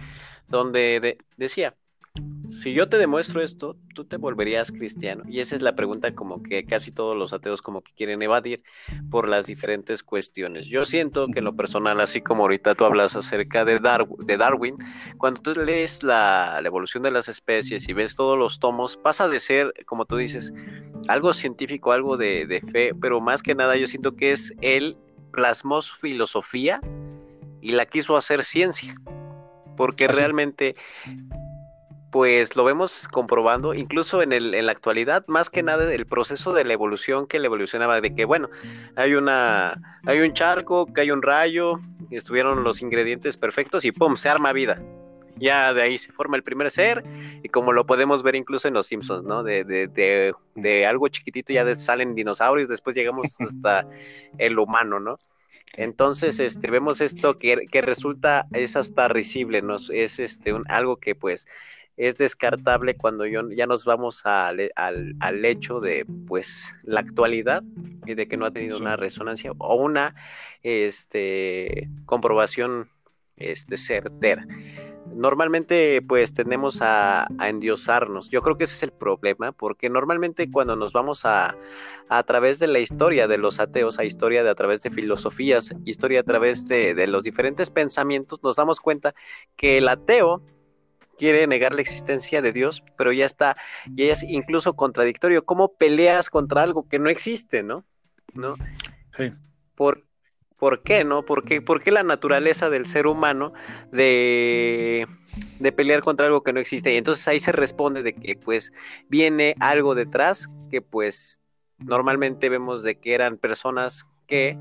[0.47, 1.77] donde decía,
[2.49, 5.23] si yo te demuestro esto, tú te volverías cristiano.
[5.27, 8.63] Y esa es la pregunta como que casi todos los ateos como que quieren evadir
[9.11, 10.67] por las diferentes cuestiones.
[10.67, 14.77] Yo siento que en lo personal, así como ahorita tú hablas acerca de, de Darwin,
[15.17, 19.39] cuando tú lees la, evolución de las especies y ves todos los tomos, pasa de
[19.39, 20.51] ser, como tú dices,
[21.07, 24.97] algo científico, algo de, de fe, pero más que nada yo siento que es él
[25.31, 26.81] plasmó su filosofía
[27.61, 28.95] y la quiso hacer ciencia
[29.77, 30.75] porque realmente
[32.11, 36.53] pues lo vemos comprobando, incluso en, el, en la actualidad, más que nada el proceso
[36.53, 38.49] de la evolución que le evolucionaba, de que bueno,
[38.95, 44.15] hay una, hay un charco, que hay un rayo, estuvieron los ingredientes perfectos y ¡pum!
[44.15, 44.81] se arma vida.
[45.35, 47.03] Ya de ahí se forma el primer ser,
[47.43, 49.41] y como lo podemos ver incluso en los Simpsons, ¿no?
[49.41, 53.87] De, de, de, de algo chiquitito ya salen dinosaurios, después llegamos hasta
[54.37, 55.17] el humano, ¿no?
[55.73, 59.77] Entonces, este, vemos esto que, que, resulta, es hasta risible, ¿no?
[59.93, 61.47] Es este, un, algo que pues
[61.99, 67.61] es descartable cuando ya nos vamos al, al, hecho de pues la actualidad
[68.05, 70.15] y de que no ha tenido una resonancia o una
[70.63, 72.89] este, comprobación
[73.35, 74.47] este, certera.
[75.13, 78.29] Normalmente pues tendemos a, a, endiosarnos.
[78.29, 81.57] Yo creo que ese es el problema porque normalmente cuando nos vamos a,
[82.07, 85.75] a través de la historia de los ateos, a historia de a través de filosofías,
[85.83, 89.13] historia a través de, de los diferentes pensamientos, nos damos cuenta
[89.57, 90.41] que el ateo
[91.19, 93.57] quiere negar la existencia de Dios, pero ya está,
[93.95, 95.43] y es incluso contradictorio.
[95.43, 97.83] ¿Cómo peleas contra algo que no existe, no?
[98.33, 98.55] ¿No?
[99.17, 99.33] Sí.
[99.75, 100.05] ¿Por,
[100.57, 101.25] ¿Por qué, no?
[101.25, 103.51] ¿Por qué, ¿Por qué la naturaleza del ser humano
[103.91, 105.07] de,
[105.59, 106.93] de pelear contra algo que no existe?
[106.93, 108.71] Y entonces ahí se responde de que pues
[109.09, 111.41] viene algo detrás que pues
[111.79, 114.57] normalmente vemos de que eran personas que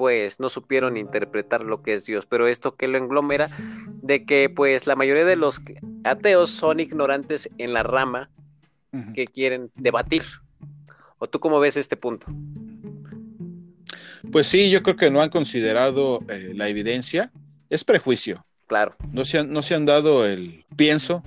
[0.00, 3.50] pues no supieron interpretar lo que es Dios, pero esto que lo englomera
[4.00, 5.60] de que pues la mayoría de los
[6.04, 8.30] ateos son ignorantes en la rama
[9.14, 10.22] que quieren debatir.
[11.18, 12.28] ¿O tú cómo ves este punto?
[14.32, 17.30] Pues sí, yo creo que no han considerado eh, la evidencia.
[17.68, 18.46] Es prejuicio.
[18.68, 18.96] Claro.
[19.12, 21.22] No se, han, no se han dado el pienso,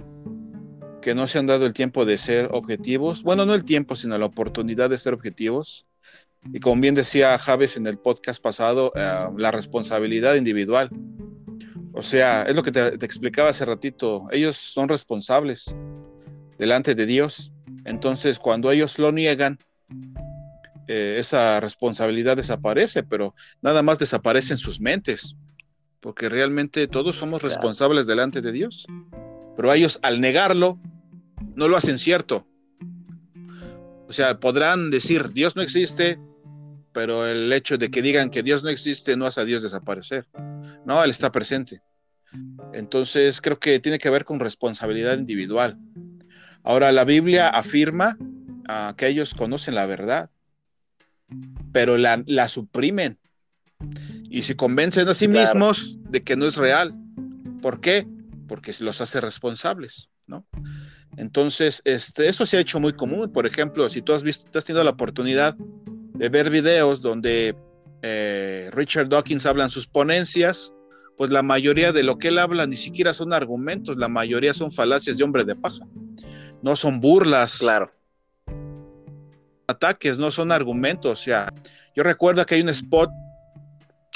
[1.00, 3.22] que no se han dado el tiempo de ser objetivos.
[3.22, 5.86] Bueno, no el tiempo, sino la oportunidad de ser objetivos.
[6.52, 10.90] Y como bien decía Javes en el podcast pasado, eh, la responsabilidad individual.
[11.94, 15.74] O sea, es lo que te, explicaba hace ratito, ellos son responsables
[16.58, 17.52] delante de Dios.
[17.86, 19.60] Entonces, cuando ellos lo niegan,
[20.88, 25.36] eh, esa responsabilidad desaparece, pero nada más desaparece en sus mentes.
[26.02, 28.86] porque realmente todos somos responsables delante de Dios.
[29.56, 30.78] Pero ellos al negarlo,
[31.56, 32.46] no lo hacen cierto.
[34.10, 36.20] O sea, podrán decir, Dios no existe,
[36.94, 40.28] pero el hecho de que digan que Dios no existe no hace a Dios desaparecer.
[40.86, 41.82] No, Él está presente.
[42.74, 45.78] Entonces, creo que tiene que ver con responsabilidad individual.
[46.64, 48.18] Ahora, la Biblia afirma
[48.68, 50.30] ah, que ellos conocen la verdad,
[51.72, 53.20] pero la, suprimen
[54.30, 56.96] y se convencen a sí mismos de que no es real.
[57.62, 58.08] ¿Por qué?
[58.48, 60.46] Porque se los hace responsables, ¿no?
[61.18, 63.32] Entonces, este, eso se ha hecho muy común.
[63.32, 65.56] Por ejemplo, si tú has visto, has tenido la oportunidad
[66.14, 67.56] de ver videos donde
[68.02, 70.74] eh, Richard Dawkins habla en sus ponencias,
[71.18, 74.72] pues la mayoría de lo que él habla ni siquiera son argumentos, la mayoría son
[74.72, 75.86] falacias de hombre de paja.
[76.62, 77.58] No son burlas.
[77.58, 77.92] Claro.
[79.68, 81.20] Ataques, no son argumentos.
[81.20, 81.50] O sea,
[81.96, 83.10] yo recuerdo que hay un spot,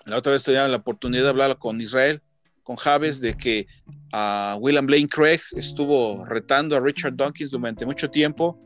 [0.06, 2.22] la otra vez tenía la oportunidad de hablar con Israel,
[2.64, 3.68] con Javes, de que
[4.12, 8.60] a William Blaine Craig estuvo retando a Richard Dawkins durante mucho tiempo,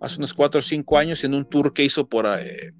[0.00, 2.72] hace unos cuatro o cinco años, en un tour que hizo por, eh,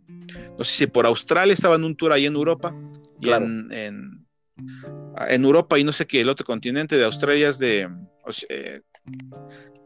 [0.59, 2.75] no sé si por Australia, estaba en un tour ahí en Europa,
[3.21, 7.89] y en, en, Europa y no sé qué, el otro continente de Australia es de...
[8.49, 8.81] Eh,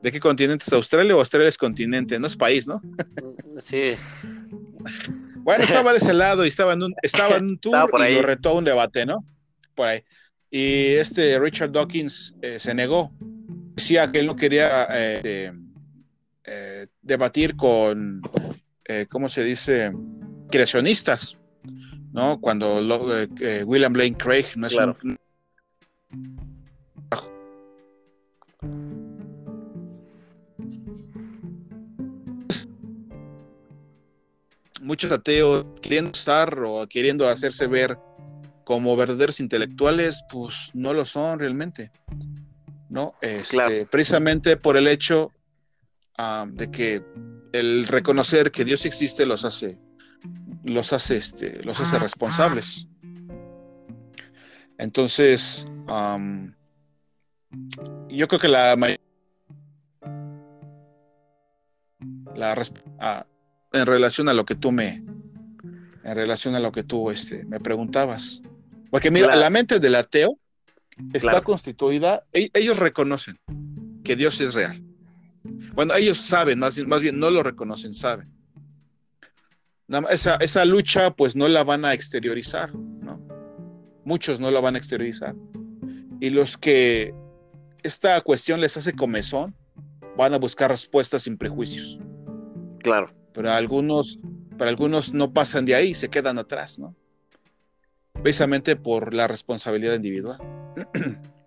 [0.03, 2.19] ¿De qué continente es Australia o Australia es continente?
[2.19, 2.81] No es país, ¿no?
[3.59, 3.93] Sí.
[5.37, 8.23] Bueno, estaba de ese lado y estaba en un, estaba en un tour y lo
[8.23, 9.25] retó a un debate, ¿no?
[9.75, 10.03] Por ahí.
[10.51, 13.13] Y este Richard Dawkins eh, se negó.
[13.77, 15.53] Decía que él no quería eh,
[16.45, 18.23] eh, debatir con,
[19.09, 19.93] ¿cómo se dice?
[20.49, 21.37] Creacionistas,
[22.13, 22.41] ¿no?
[22.41, 22.77] Cuando
[23.67, 25.19] William Blaine Craig no es un...
[34.81, 37.99] Muchos ateos queriendo estar o queriendo hacerse ver
[38.65, 41.91] como verdaderos intelectuales, pues no lo son realmente.
[42.89, 43.15] ¿No?
[43.21, 45.33] Este, Precisamente por el hecho
[46.21, 47.03] ah, de que
[47.53, 49.79] el reconocer que Dios existe los hace,
[50.65, 52.87] los hace, este, los hace responsables.
[54.79, 55.67] Entonces,
[58.09, 58.77] yo creo que la
[62.37, 62.63] la
[63.01, 63.27] ah,
[63.73, 65.03] en relación a lo que tú me
[66.03, 68.43] en relación a lo que tú este, me preguntabas
[68.91, 70.37] porque mira, la mente del ateo
[71.13, 73.39] está constituida, e-, ellos reconocen
[74.05, 74.83] que Dios es real.
[75.75, 78.29] Bueno, ellos saben, más, más bien no lo reconocen, saben.
[80.11, 83.21] Esa, esa lucha pues no la van a exteriorizar, ¿no?
[84.05, 85.35] Muchos no la van a exteriorizar.
[86.21, 87.13] Y los que
[87.83, 89.55] esta cuestión les hace comezón,
[90.17, 91.99] van a buscar respuestas sin prejuicios.
[92.83, 93.11] Claro.
[93.33, 94.19] Pero algunos,
[94.59, 96.95] para algunos no pasan de ahí, se quedan atrás, ¿no?
[98.23, 100.39] precisamente por la responsabilidad individual.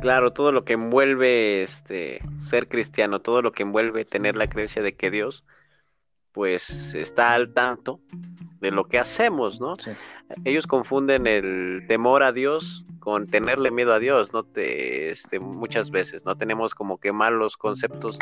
[0.00, 4.82] Claro, todo lo que envuelve este ser cristiano, todo lo que envuelve tener la creencia
[4.82, 5.44] de que Dios
[6.32, 8.00] pues está al tanto
[8.60, 9.76] de lo que hacemos, ¿no?
[10.44, 14.44] Ellos confunden el temor a Dios con tenerle miedo a Dios, ¿no?
[14.44, 16.36] Te, este, muchas veces, ¿no?
[16.36, 18.18] Tenemos como que malos conceptos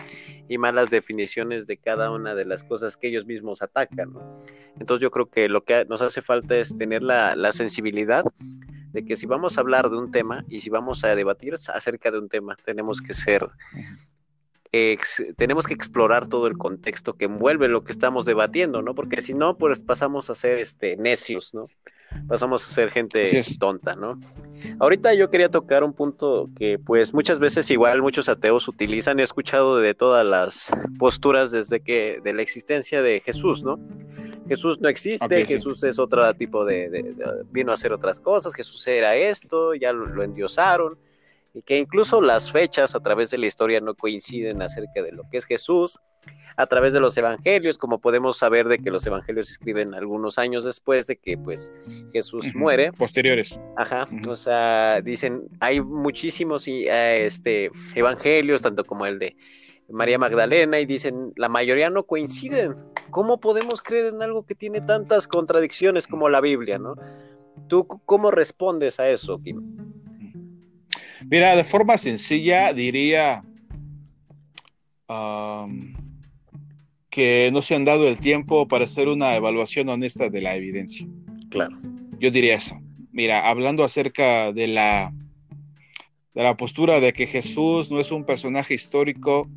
[0.49, 4.39] y malas definiciones de cada una de las cosas que ellos mismos atacan, ¿no?
[4.79, 8.25] Entonces yo creo que lo que nos hace falta es tener la, la sensibilidad
[8.93, 12.11] de que si vamos a hablar de un tema y si vamos a debatir acerca
[12.11, 13.47] de un tema, tenemos que ser
[15.37, 18.95] tenemos que explorar todo el contexto que envuelve lo que estamos debatiendo, ¿no?
[18.95, 21.67] Porque si no, pues pasamos a ser este, necios, ¿no?
[22.29, 24.19] Pasamos a ser gente tonta, ¿no?
[24.79, 29.23] Ahorita yo quería tocar un punto que pues muchas veces igual muchos ateos utilizan, he
[29.23, 33.79] escuchado de todas las posturas desde que de la existencia de Jesús, ¿no?
[34.51, 37.15] Jesús no existe, Jesús es otro tipo de,
[37.53, 40.99] vino a hacer otras cosas, Jesús era esto, ya lo endiosaron,
[41.55, 45.23] y que incluso las fechas a través de la historia no coinciden acerca de lo
[45.31, 46.01] que es Jesús,
[46.57, 50.37] a través de los evangelios, como podemos saber de que los evangelios se escriben algunos
[50.37, 51.73] años después de que pues
[52.13, 52.93] Jesús muere.
[52.93, 53.63] Posteriores.
[53.77, 59.37] Ajá, o sea, dicen, hay muchísimos eh, este, evangelios, tanto como el de
[59.91, 62.75] María Magdalena, y dicen, la mayoría no coinciden.
[63.11, 66.95] ¿Cómo podemos creer en algo que tiene tantas contradicciones como la Biblia, no?
[67.69, 69.77] ¿Tú cómo respondes a eso, Kim?
[71.29, 73.45] Mira, de forma sencilla diría
[77.11, 81.07] que no se han dado el tiempo para hacer una evaluación honesta de la evidencia.
[81.51, 81.77] Claro.
[82.19, 82.81] Yo diría eso.
[83.13, 85.13] Mira, hablando acerca de la,
[86.35, 89.49] de la postura de que Jesús no es un personaje histórico,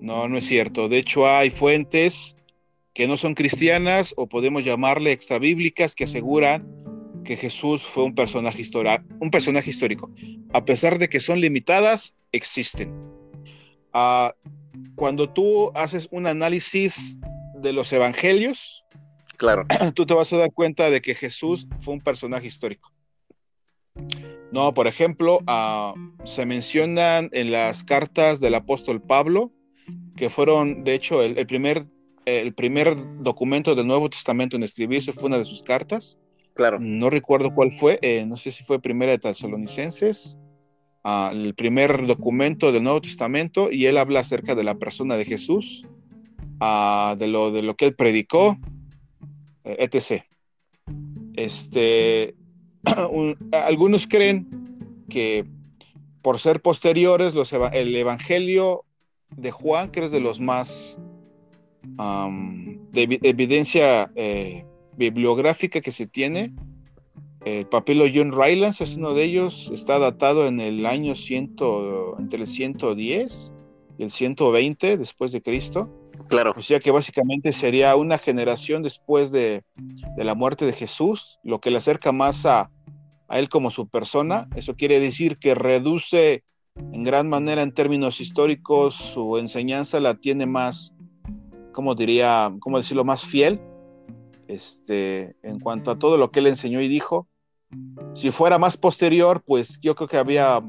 [0.00, 0.88] no, no es cierto.
[0.88, 2.36] De hecho, hay fuentes
[2.94, 6.66] que no son cristianas o podemos llamarle extrabíblicas que aseguran
[7.24, 8.62] que Jesús fue un personaje,
[9.20, 10.10] un personaje histórico.
[10.52, 12.92] A pesar de que son limitadas, existen.
[13.92, 14.34] Ah,
[14.94, 17.18] cuando tú haces un análisis
[17.54, 18.84] de los evangelios,
[19.36, 19.66] claro.
[19.94, 22.92] tú te vas a dar cuenta de que Jesús fue un personaje histórico.
[24.50, 25.92] No, por ejemplo, ah,
[26.24, 29.52] se mencionan en las cartas del apóstol Pablo,
[30.18, 31.86] que fueron, de hecho, el, primer,
[32.26, 36.18] el primer documento del Nuevo Testamento en escribirse fue una de sus cartas.
[36.54, 36.78] Claro.
[36.80, 40.36] No recuerdo cuál fue, eh, no sé si fue primera de Tesalonicenses,
[41.04, 45.24] ah, el primer documento del Nuevo Testamento, y él habla acerca de la persona de
[45.24, 45.86] Jesús,
[46.58, 48.58] ah, de, lo, de lo que él predicó,
[49.62, 50.24] eh, etc.
[51.36, 52.34] Este,
[53.52, 54.48] algunos creen
[55.08, 55.46] que
[56.22, 58.84] por ser posteriores, los, el Evangelio
[59.36, 60.98] de Juan, que es de los más
[61.82, 64.64] de evidencia eh,
[64.96, 66.52] bibliográfica que se tiene,
[67.44, 71.56] el papilo John Rylance es uno de ellos, está datado en el año 100,
[72.18, 73.52] entre el 110
[73.98, 75.88] y el 120 después de Cristo.
[76.28, 76.52] Claro.
[76.56, 81.60] O sea que básicamente sería una generación después de, de la muerte de Jesús, lo
[81.60, 82.70] que le acerca más a,
[83.28, 84.48] a él como su persona.
[84.56, 86.42] Eso quiere decir que reduce
[86.92, 90.92] en gran manera en términos históricos, su enseñanza la tiene más,
[91.72, 93.60] ¿cómo diría, cómo decirlo, más fiel,
[94.48, 97.28] este, en cuanto a todo lo que él enseñó y dijo.
[98.14, 100.62] Si fuera más posterior, pues yo creo que había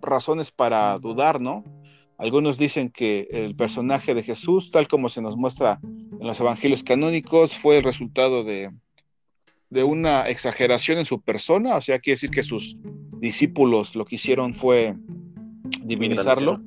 [0.00, 1.64] razones para dudar, ¿no?
[2.18, 6.82] Algunos dicen que el personaje de Jesús, tal como se nos muestra en los evangelios
[6.82, 8.70] canónicos, fue el resultado de,
[9.70, 12.76] de una exageración en su persona, o sea, quiere decir que sus
[13.20, 14.96] discípulos lo que hicieron fue
[15.82, 16.60] divinizarlo,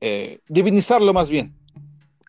[0.00, 1.54] eh, divinizarlo más bien,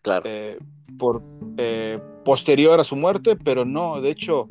[0.02, 0.24] claro.
[0.26, 0.58] Eh,
[0.98, 1.22] por
[1.56, 4.46] eh, posterior a su muerte, pero no, de hecho,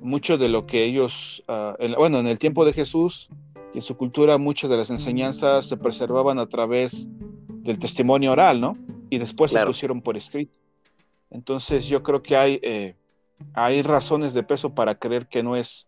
[0.00, 3.28] mucho de lo que ellos, ah, bueno, en el tiempo de Jesús
[3.74, 7.08] y en su cultura, muchas de las enseñanzas se preservaban a través
[7.48, 8.76] del testimonio oral, ¿no?
[9.10, 10.52] Y después se pusieron por escrito.
[11.30, 12.60] Entonces yo creo que hay
[13.54, 15.86] hay razones de peso para creer que no es,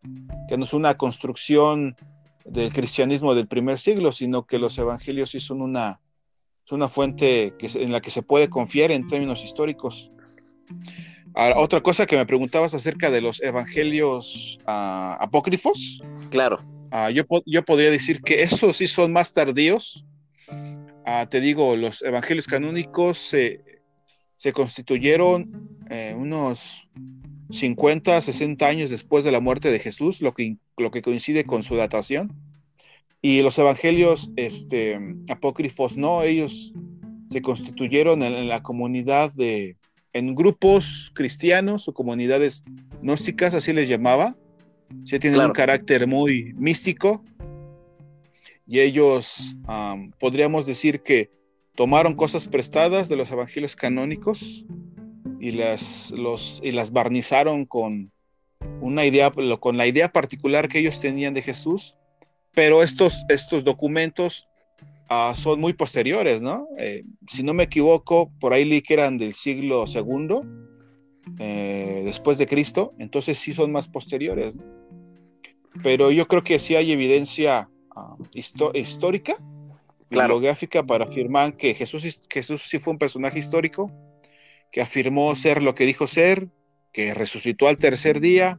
[0.49, 1.97] que no es una construcción
[2.45, 6.01] del cristianismo del primer siglo, sino que los evangelios sí son una,
[6.71, 10.11] una fuente que, en la que se puede confiar en términos históricos.
[11.57, 16.03] otra cosa que me preguntabas acerca de los evangelios uh, apócrifos.
[16.31, 16.61] Claro.
[16.93, 20.05] Uh, yo, yo, podría decir que esos sí son más tardíos.
[20.49, 23.61] Uh, te digo, los evangelios canónicos se,
[24.37, 26.89] se constituyeron eh, unos
[27.55, 31.63] 50, 60 años después de la muerte de Jesús, lo que, lo que coincide con
[31.63, 32.33] su datación.
[33.23, 34.99] Y los evangelios este,
[35.29, 36.75] apócrifos no, ellos
[37.31, 39.77] se constituyeron en, la comunidad de,
[40.13, 42.63] en grupos cristianos o comunidades
[43.01, 44.37] gnósticas, así les llamaba.
[45.05, 47.25] se tienen un carácter muy místico.
[48.67, 49.57] Y ellos
[50.19, 51.31] podríamos decir que
[51.75, 54.65] tomaron cosas prestadas de los evangelios canónicos
[55.45, 58.11] y las, los, y las barnizaron con
[58.81, 59.31] una idea,
[59.61, 61.99] con la idea particular que ellos tenían de Jesús,
[62.55, 64.49] pero estos, estos documentos
[65.11, 66.67] ah, son muy posteriores, ¿no?
[66.79, 70.47] Eh, si no me equivoco, por ahí leí que eran del siglo segundo,
[71.39, 74.57] eh, después de Cristo, entonces sí son más posteriores,
[75.83, 79.37] Pero yo creo que sí hay evidencia ah, histórica,
[80.09, 80.41] claro.
[80.87, 83.91] para afirmar que Jesús, Jesús sí fue un personaje histórico
[84.75, 86.49] que afirmó ser lo que dijo ser,
[86.93, 88.59] que resucitó al tercer día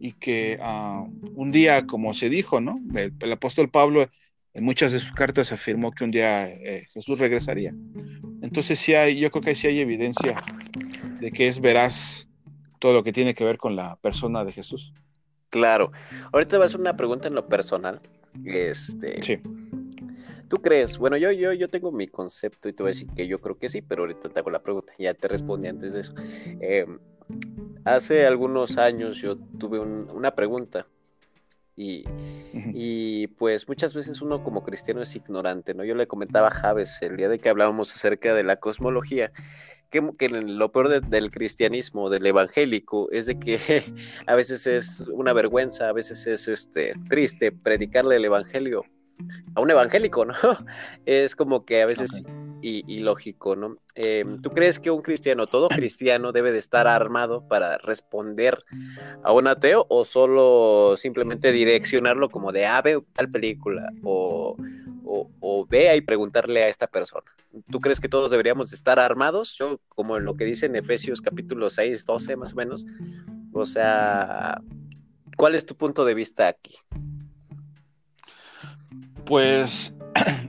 [0.00, 2.80] y que ah, un día, como se dijo, ¿no?
[2.96, 4.04] El, apóstol Pablo
[4.52, 7.72] en muchas de sus cartas afirmó que un día eh, Jesús regresaría.
[8.42, 10.42] Entonces sí hay, yo creo que sí hay evidencia
[11.20, 12.26] de que es veraz
[12.80, 14.92] todo lo que tiene que ver con la persona de Jesús.
[15.50, 15.92] Claro.
[16.32, 18.00] Ahorita va a hacer una pregunta en lo personal.
[18.44, 19.38] Este, sí.
[20.48, 20.96] ¿Tú crees?
[20.96, 23.54] Bueno, yo, yo, yo tengo mi concepto y te voy a decir que yo creo
[23.54, 24.94] que sí, pero ahorita te hago la pregunta.
[24.98, 26.14] Ya te respondí antes de eso.
[26.60, 26.98] Em,
[27.84, 30.86] hace algunos años yo tuve una pregunta
[31.76, 32.04] y,
[32.74, 35.84] y, pues muchas veces uno como cristiano es ignorante, ¿no?
[35.84, 39.30] Yo le comentaba a Javes el día de que hablábamos acerca de la cosmología,
[39.90, 43.60] que, que lo peor del cristianismo, del evangélico, es de que
[44.26, 48.84] a veces es una vergüenza, a veces es este, triste predicarle el evangelio
[49.54, 50.34] a un evangélico, ¿no?
[51.06, 52.22] Es como que a veces
[52.62, 53.78] ilógico, ¿no?
[53.94, 58.58] Em, ¿Tú crees que un cristiano, todo cristiano, debe de estar armado para responder
[59.22, 64.56] a un ateo o solo simplemente direccionarlo como de, ah, ve tal película o,
[65.04, 67.30] o, vea y preguntarle a esta persona?
[67.70, 69.56] ¿Tú crees que todos deberíamos estar armados?
[69.58, 72.86] Yo, como en lo que dice en Efesios capítulo 6, 12 más o menos,
[73.52, 74.60] o sea,
[75.38, 76.74] ¿Cuál es tu punto de vista aquí?
[79.28, 79.94] Pues,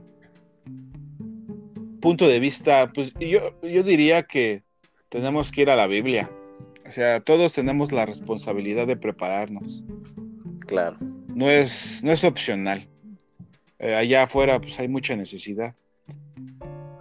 [2.01, 4.63] punto de vista, pues yo, yo diría que
[5.09, 6.31] tenemos que ir a la Biblia.
[6.87, 9.83] O sea, todos tenemos la responsabilidad de prepararnos.
[10.65, 10.97] Claro.
[11.35, 12.87] No es, no es opcional.
[13.79, 15.75] Eh, allá afuera pues hay mucha necesidad.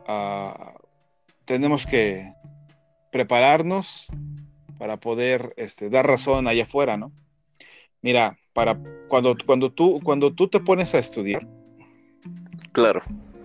[0.09, 0.75] Ah,
[1.45, 2.33] tenemos que
[3.13, 4.09] prepararnos
[4.79, 7.13] para poder este, dar razón allá afuera, ¿no?
[8.03, 11.47] Mira, para cuando, cuando, tú, cuando tú te pones a estudiar,
[12.79, 13.03] Claro.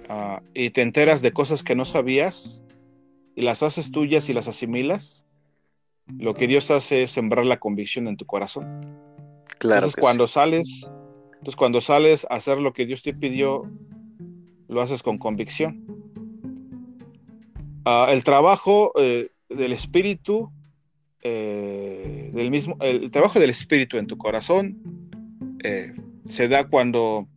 [0.10, 2.64] Ah, y te enteras de cosas que no sabías
[3.36, 5.26] y las haces tuyas y las asimilas,
[6.20, 8.82] lo que Dios hace es sembrar la convicción en tu corazón.
[9.58, 9.88] Claro.
[9.88, 10.92] Entonces, cuando sales,
[11.34, 13.64] entonces cuando sales a hacer lo que Dios te pidió,
[14.68, 15.84] lo haces con convicción.
[17.86, 20.52] Ah, el trabajo eh, del espíritu,
[21.24, 24.78] eh, del mismo, el, trabajo del espíritu en tu corazón
[25.64, 25.92] eh,
[26.28, 27.28] se da cuando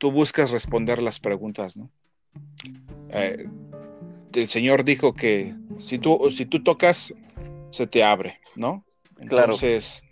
[0.00, 1.90] tú buscas responder las preguntas, ¿no?
[3.10, 3.46] Eh,
[4.32, 7.12] el Señor dijo que si tú, si tú tocas,
[7.70, 8.82] se te abre, ¿no?
[9.20, 10.02] Entonces,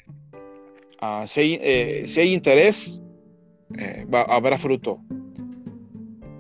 [1.01, 1.23] claro.
[1.23, 3.01] uh, si, hay, eh, si, hay, interés,
[3.79, 5.01] eh, va, habrá fruto.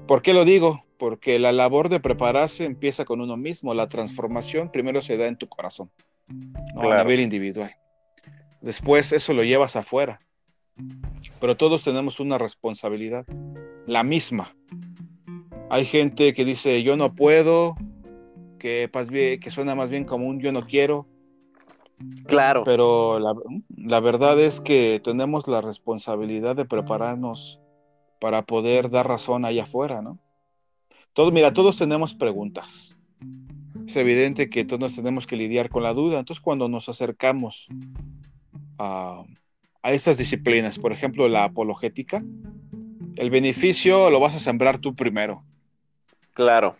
[0.07, 0.84] ¿Por qué lo digo?
[0.99, 3.72] Porque la labor de prepararse empieza con uno mismo.
[3.72, 5.90] La transformación primero se da en tu corazón,
[6.26, 6.82] ¿no?
[6.82, 7.01] claro.
[7.01, 7.74] a nivel individual.
[8.61, 10.20] Después eso lo llevas afuera.
[11.40, 13.26] Pero todos tenemos una responsabilidad,
[13.86, 14.54] la misma.
[15.70, 17.76] Hay gente que dice yo no puedo,
[18.58, 18.90] que,
[19.40, 21.06] que suena más bien como un yo no quiero.
[22.26, 22.62] Claro.
[22.64, 23.34] Pero la,
[23.76, 27.60] la, verdad es que tenemos la responsabilidad de prepararnos
[28.20, 30.18] para poder dar razón allá afuera, ¿no?
[31.12, 32.96] Todos, mira, todos tenemos preguntas.
[33.86, 36.20] Es evidente que todos tenemos que lidiar con la duda.
[36.20, 37.68] Entonces, cuando nos acercamos
[38.78, 39.24] a,
[39.82, 42.22] a esas disciplinas, por ejemplo, la apologética,
[43.16, 45.44] el beneficio lo vas a sembrar tú primero.
[46.34, 46.76] Claro.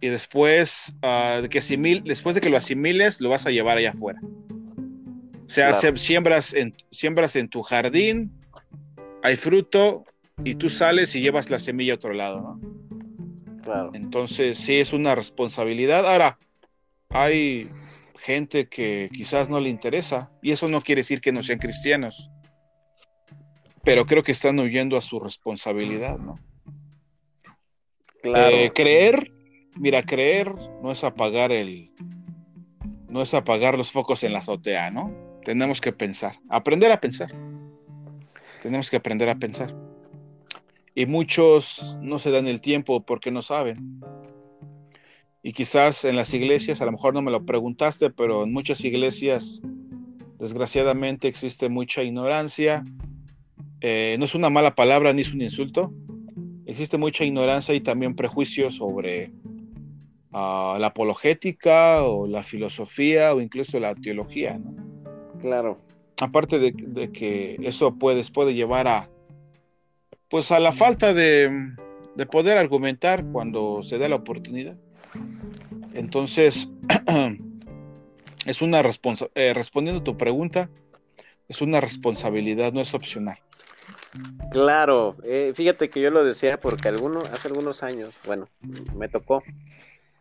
[0.00, 3.78] Y después, uh, de que asimil, después de que lo asimiles, lo vas a llevar
[3.78, 4.20] allá afuera.
[5.46, 5.96] O sea, claro.
[5.96, 8.32] siembras, en, siembras en tu jardín,
[9.22, 10.04] hay fruto,
[10.44, 13.62] y tú sales y llevas la semilla a otro lado, ¿no?
[13.62, 13.90] Claro.
[13.94, 16.06] Entonces, sí es una responsabilidad.
[16.06, 16.38] Ahora,
[17.10, 17.68] hay
[18.18, 22.30] gente que quizás no le interesa, y eso no quiere decir que no sean cristianos,
[23.84, 26.38] pero creo que están huyendo a su responsabilidad, ¿no?
[28.22, 28.56] Claro.
[28.56, 29.32] Eh, creer,
[29.74, 31.90] mira, creer no es apagar el,
[33.08, 35.12] no es apagar los focos en la azotea, ¿no?
[35.44, 37.32] Tenemos que pensar, aprender a pensar.
[38.62, 39.74] Tenemos que aprender a pensar.
[40.94, 44.00] Y muchos no se dan el tiempo porque no saben.
[45.42, 48.84] Y quizás en las iglesias, a lo mejor no me lo preguntaste, pero en muchas
[48.84, 49.60] iglesias,
[50.38, 52.84] desgraciadamente, existe mucha ignorancia.
[53.80, 55.92] Eh, no es una mala palabra ni es un insulto.
[56.66, 59.32] Existe mucha ignorancia y también prejuicios sobre
[60.30, 64.58] uh, la apologética o la filosofía o incluso la teología.
[64.58, 64.74] ¿no?
[65.40, 65.80] Claro.
[66.20, 69.10] Aparte de, de, que eso puede, puede llevar a,
[70.28, 71.50] pues a la falta de,
[72.14, 74.78] de poder argumentar cuando se da la oportunidad.
[75.94, 76.68] Entonces,
[78.46, 80.70] es una responsabilidad, eh, respondiendo a tu pregunta,
[81.48, 83.38] es una responsabilidad, no es opcional.
[84.50, 88.48] Claro, eh, fíjate que yo lo decía porque alguno, hace algunos años, bueno,
[88.94, 89.42] me tocó,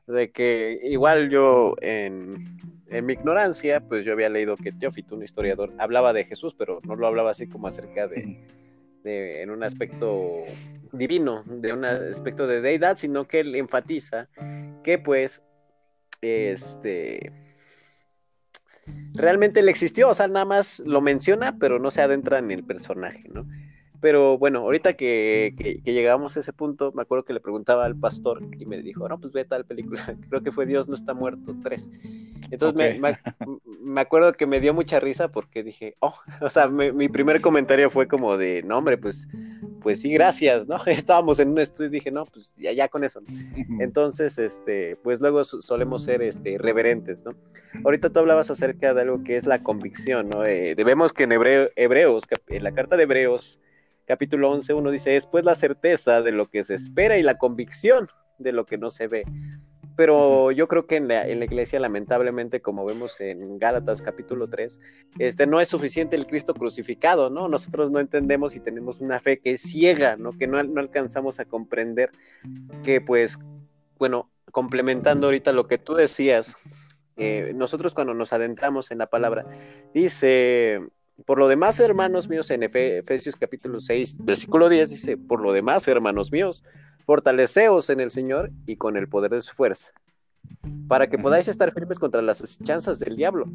[0.08, 2.58] de que igual yo en,
[2.88, 6.80] en, mi ignorancia, pues yo había leído que Teófito, un historiador, hablaba de Jesús, pero
[6.84, 8.40] no lo hablaba así como acerca de,
[9.04, 10.30] de en un aspecto
[10.92, 14.26] divino, de un aspecto de deidad, sino que él enfatiza
[14.84, 15.42] que pues
[16.22, 17.32] este
[19.14, 22.64] realmente él existió, o sea, nada más lo menciona, pero no se adentra en el
[22.64, 23.46] personaje, ¿no?
[24.00, 27.86] Pero bueno, ahorita que, que, que, llegamos a ese punto, me acuerdo que le preguntaba
[27.86, 30.96] al pastor y me dijo, no, pues ve tal película, creo que fue Dios no
[30.96, 31.92] está muerto, tres.
[32.50, 33.00] Entonces okay.
[33.00, 36.92] me, me, me, acuerdo que me dio mucha risa porque dije, oh, o sea, me,
[36.92, 39.28] mi primer comentario fue como de, no, hombre, pues,
[39.82, 40.78] pues sí, gracias, ¿no?
[40.86, 43.22] Estábamos en un estudio y dije, no, pues ya, ya con eso.
[43.22, 43.84] ¿no?
[43.84, 47.36] Entonces, este, pues luego solemos ser este, reverentes, ¿no?
[47.84, 50.46] Ahorita tú hablabas acerca de algo que es la convicción, ¿no?
[50.46, 53.60] Eh, debemos que en hebreo, Hebreos, en la carta de Hebreos,
[54.06, 57.38] capítulo 11, uno dice, es pues la certeza de lo que se espera y la
[57.38, 58.08] convicción
[58.38, 59.24] de lo que no se ve.
[59.96, 64.48] Pero yo creo que en la, en la, iglesia, lamentablemente, como vemos en Gálatas capítulo
[64.50, 64.80] 3,
[65.20, 67.48] este, no es suficiente el Cristo crucificado, ¿no?
[67.48, 70.38] Nosotros no entendemos y tenemos una fe que es ciega, ¿no?
[70.38, 72.12] Que no, no alcanzamos a comprender
[72.84, 73.38] que, pues,
[74.00, 76.58] bueno, complementando ahorita lo que tú decías,
[77.18, 79.46] eh, nosotros cuando nos adentramos en la palabra,
[79.94, 80.80] dice
[81.26, 85.88] Por lo demás, hermanos míos, en Efesios capítulo 6, versículo 10 dice, por lo demás,
[85.88, 86.64] hermanos míos,
[87.12, 89.92] fortaleceos en el Señor y con el poder de su fuerza,
[90.88, 93.52] para que podáis estar firmes contra las chanzas del diablo.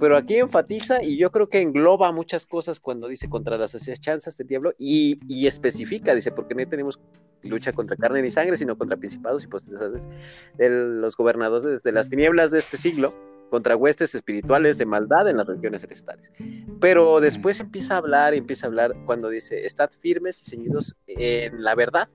[0.00, 4.38] Pero aquí enfatiza y yo creo que engloba muchas cosas cuando dice contra las chanzas
[4.38, 7.02] del diablo y, y especifica, dice, porque no tenemos
[7.42, 10.08] lucha contra carne ni sangre, sino contra principados y potestades
[10.56, 13.14] de los gobernadores de las tinieblas de este siglo
[13.50, 16.32] contra huestes espirituales de maldad en las regiones celestiales.
[16.80, 21.62] Pero después empieza a hablar, empieza a hablar cuando dice, estad firmes y ceñidos en
[21.62, 22.08] la verdad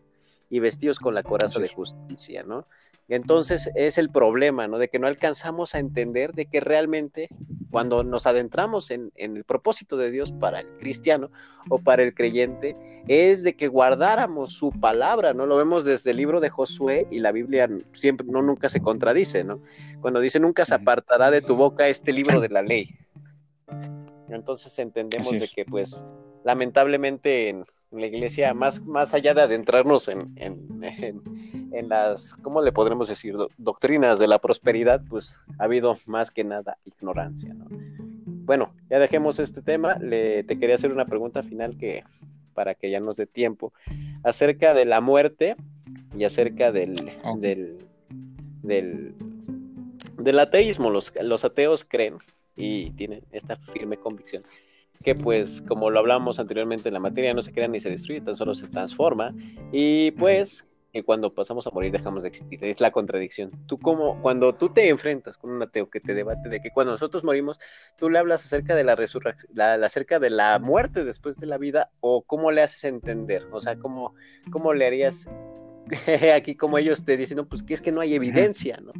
[0.51, 2.67] y vestidos con la coraza de justicia, ¿no?
[3.07, 4.77] Entonces es el problema, ¿no?
[4.77, 7.29] De que no alcanzamos a entender de que realmente
[7.69, 11.31] cuando nos adentramos en, el propósito de Dios para el cristiano
[11.69, 12.75] o para el creyente,
[13.07, 15.45] es de que guardáramos su palabra, ¿no?
[15.45, 19.43] Lo vemos desde el libro de Josué y la Biblia siempre, no nunca se contradice,
[19.43, 19.59] ¿no?
[20.01, 22.97] Cuando dice nunca se apartará de tu boca este libro de la ley.
[24.29, 26.03] Entonces entendemos de que pues
[26.43, 33.09] lamentablemente en, la iglesia, más, más allá de adentrarnos en, en, las, ¿cómo le podremos
[33.09, 33.35] decir?
[33.57, 37.53] doctrinas de la prosperidad, pues ha habido más que nada ignorancia.
[37.53, 37.65] ¿no?
[38.25, 39.95] Bueno, ya dejemos este tema.
[39.95, 42.03] Le, te quería hacer una pregunta final que
[42.53, 43.73] para que ya nos dé tiempo
[44.23, 45.55] acerca de la muerte
[46.17, 46.95] y acerca del,
[47.37, 47.77] del,
[48.61, 49.15] del,
[50.17, 50.89] del, ateísmo.
[50.89, 52.17] Los, los ateos creen
[52.55, 54.43] y tienen esta firme convicción
[55.03, 58.35] que pues como lo hablamos anteriormente, la materia no se crea ni se destruye, tan
[58.35, 59.33] solo se transforma
[59.71, 63.51] y pues que cuando pasamos a morir dejamos de existir, es la contradicción.
[63.65, 66.91] Tú como cuando tú te enfrentas con un ateo que te debate de que cuando
[66.91, 67.59] nosotros morimos,
[67.97, 71.91] tú le hablas acerca de la resurrección, acerca de la muerte después de la vida
[72.01, 74.15] o cómo le haces entender, o sea, cómo,
[74.51, 75.29] cómo le harías
[76.35, 78.91] aquí como ellos te dicen, no, pues que es que no hay evidencia, ¿no?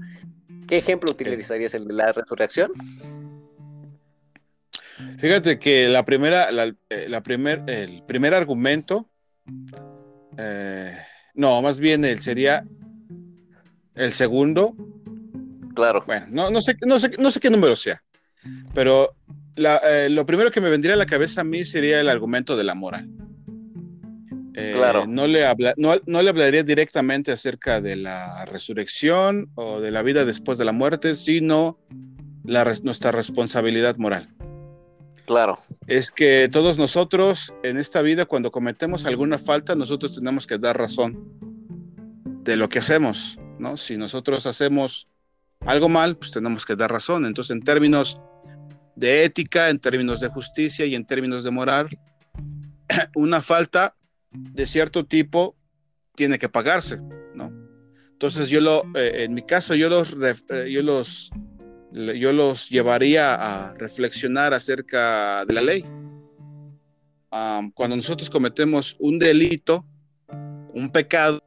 [0.68, 2.72] ¿Qué ejemplo utilizarías el de la resurrección?
[5.20, 9.08] Fíjate que la primera, la, eh, primer, el primer argumento,
[10.38, 10.98] eh,
[11.36, 12.66] no, más bien el sería
[13.96, 14.76] el segundo.
[15.76, 16.04] Claro.
[16.06, 18.04] Bueno, no, no, sé, no, sé, no sé qué número sea,
[18.74, 19.16] pero
[19.56, 22.64] eh, lo primero que me vendría a la cabeza a mí sería el argumento de
[22.64, 23.10] la moral.
[24.54, 25.06] claro.
[25.08, 30.26] No le, habla, no, le hablaría directamente acerca de la resurrección o de la vida
[30.26, 31.78] después de la muerte, sino
[32.44, 34.30] la, nuestra responsabilidad moral.
[35.26, 35.60] Claro.
[35.88, 40.78] Es que todos nosotros en esta vida, cuando cometemos alguna falta, nosotros tenemos que dar
[40.78, 41.30] razón
[42.44, 43.78] de lo que hacemos, ¿no?
[43.78, 45.08] Si nosotros hacemos
[45.66, 47.26] algo mal, pues tenemos que dar razón.
[47.26, 48.20] Entonces, en términos
[48.96, 51.90] de ética, en términos de justicia y en términos de moral,
[53.16, 53.96] una falta
[54.32, 55.56] de cierto tipo
[56.16, 57.00] tiene que pagarse,
[57.36, 57.52] ¿no?
[58.12, 61.32] Entonces, yo lo, eh, en mi caso, yo los, eh, yo los
[61.92, 65.86] yo los llevaría a reflexionar acerca de la ley.
[67.30, 69.86] cuando nosotros cometemos un delito,
[70.74, 71.42] un pecado,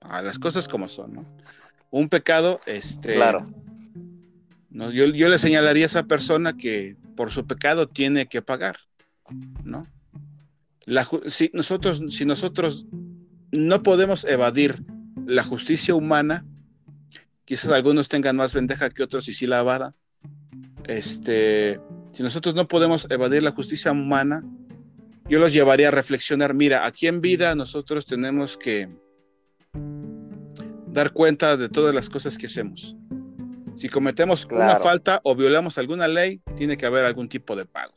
[0.00, 1.26] a las cosas como son, ¿no?
[1.90, 3.14] Un pecado, este...
[3.14, 3.46] Claro.
[4.70, 8.76] No, yo, yo, le señalaría a esa persona que por su pecado tiene que pagar,
[9.64, 9.86] ¿no?
[10.84, 12.86] La, si, nosotros, si nosotros
[13.52, 14.84] no podemos evadir
[15.26, 16.44] la justicia humana,
[17.46, 19.94] quizás algunos tengan más ventaja que otros y sí la vara.
[20.84, 21.80] Este,
[22.12, 24.44] si nosotros no podemos evadir la justicia humana,
[25.28, 28.88] yo los llevaría a reflexionar, mira, aquí en vida nosotros tenemos que
[30.88, 32.96] dar cuenta de todas las cosas que hacemos.
[33.76, 37.94] Si cometemos una falta o violamos alguna ley, tiene que haber algún tipo de pago.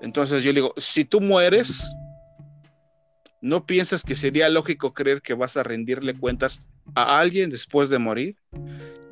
[0.00, 1.94] Entonces yo digo, si tú mueres,
[3.40, 6.62] ¿no piensas que sería lógico creer que vas a rendirle cuentas
[6.94, 8.36] a alguien después de morir?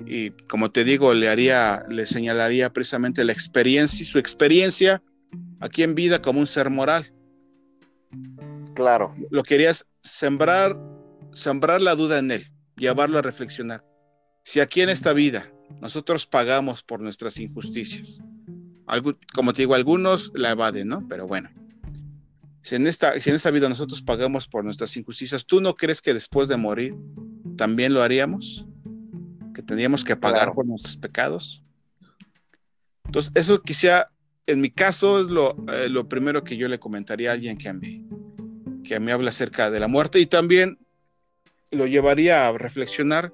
[0.06, 5.02] Y como te digo, le haría, le señalaría precisamente la experiencia, su experiencia
[5.60, 7.12] aquí en vida como un ser moral.
[8.74, 9.14] Claro.
[9.30, 10.78] Lo querías sembrar,
[11.32, 13.84] sembrar la duda en él, llevarlo a reflexionar.
[14.44, 15.50] Si aquí en esta vida
[15.80, 18.20] nosotros pagamos por nuestras injusticias,
[19.34, 21.06] como te digo, algunos la evaden, ¿no?
[21.08, 21.50] Pero bueno,
[22.62, 26.00] si en, esta, si en esta vida nosotros pagamos por nuestras injusticias, ¿tú no crees
[26.00, 26.94] que después de morir
[27.58, 28.64] también lo haríamos?
[29.52, 31.62] Que tendríamos que pagar por nuestros pecados.
[33.04, 34.10] Entonces, eso quizá,
[34.46, 37.68] en mi caso, es lo, eh, lo primero que yo le comentaría a alguien que
[37.68, 38.06] a, mí,
[38.82, 40.78] que a mí habla acerca de la muerte y también
[41.70, 43.32] lo llevaría a reflexionar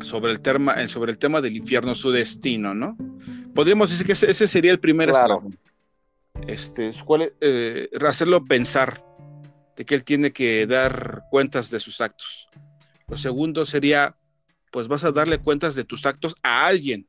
[0.00, 2.96] sobre el tema, sobre el tema del infierno, su destino, ¿no?
[3.54, 5.44] Podríamos decir que ese, sería el primer claro
[6.46, 6.90] este,
[7.40, 9.02] eh, hacerlo pensar
[9.76, 12.48] de que él tiene que dar cuentas de sus actos.
[13.08, 14.16] Lo segundo sería,
[14.70, 17.06] pues vas a darle cuentas de tus actos a alguien,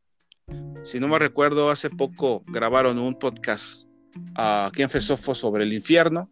[0.83, 3.87] Si no me recuerdo, hace poco grabaron un podcast
[4.37, 6.29] uh, aquí en sobre el infierno,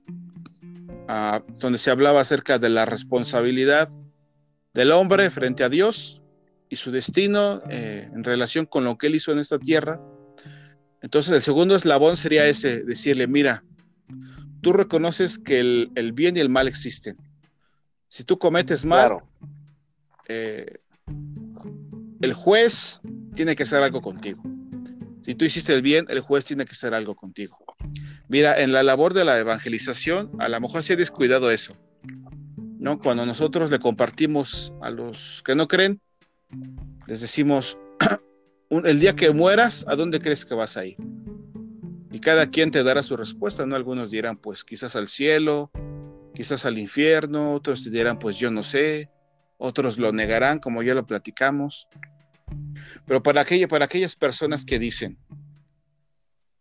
[1.09, 3.89] uh, donde se hablaba acerca de la responsabilidad
[4.73, 6.21] del hombre frente a Dios
[6.69, 10.01] y su destino eh, en relación con lo que él hizo en esta tierra.
[11.01, 13.63] Entonces el segundo eslabón sería ese, decirle, mira,
[14.61, 17.17] tú reconoces que el, el bien y el mal existen.
[18.07, 19.19] Si tú cometes mal,
[20.33, 20.79] eh,
[22.21, 23.01] el juez
[23.35, 24.41] tiene que hacer algo contigo.
[25.21, 27.57] Si tú hiciste el bien, el juez tiene que hacer algo contigo.
[28.27, 31.75] Mira, en la labor de la evangelización, a lo mejor se ha descuidado eso.
[32.79, 32.99] ¿no?
[32.99, 36.01] Cuando nosotros le compartimos a los que no creen,
[37.07, 37.77] les decimos,
[38.69, 40.97] el día que mueras, ¿a dónde crees que vas a ir?
[42.11, 43.75] Y cada quien te dará su respuesta, ¿no?
[43.75, 45.71] Algunos dirán, pues quizás al cielo,
[46.33, 49.09] quizás al infierno, otros te dirán, pues yo no sé,
[49.63, 51.87] otros lo negarán, como ya lo platicamos.
[53.05, 55.17] Pero para, para aquellas personas que dicen,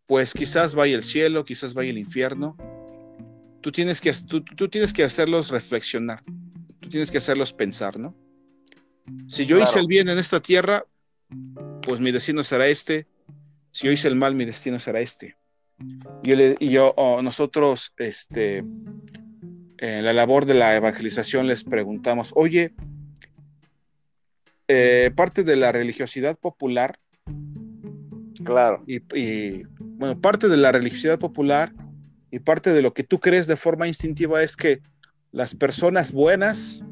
[0.06, 2.56] pues quizás vaya el cielo, quizás vaya el infierno,
[3.60, 6.22] tú tienes que, tú, tienes que hacerlos reflexionar,
[6.80, 8.14] tú tienes que hacerlos pensar, ¿no?
[9.26, 10.84] Si yo hice el bien en esta tierra,
[11.82, 13.08] pues mi destino será este.
[13.72, 15.36] Si yo hice el mal, mi destino será este.
[16.22, 18.58] Y yo, nosotros, este,
[19.78, 22.72] en la labor de la evangelización les preguntamos, oye,
[24.68, 26.98] eh, parte de la religiosidad popular.
[28.44, 28.82] Claro.
[28.86, 31.72] Y, bueno, parte de la religiosidad popular
[32.30, 34.80] y parte de lo que tú crees de forma instintiva es que
[35.30, 36.82] las personas buenas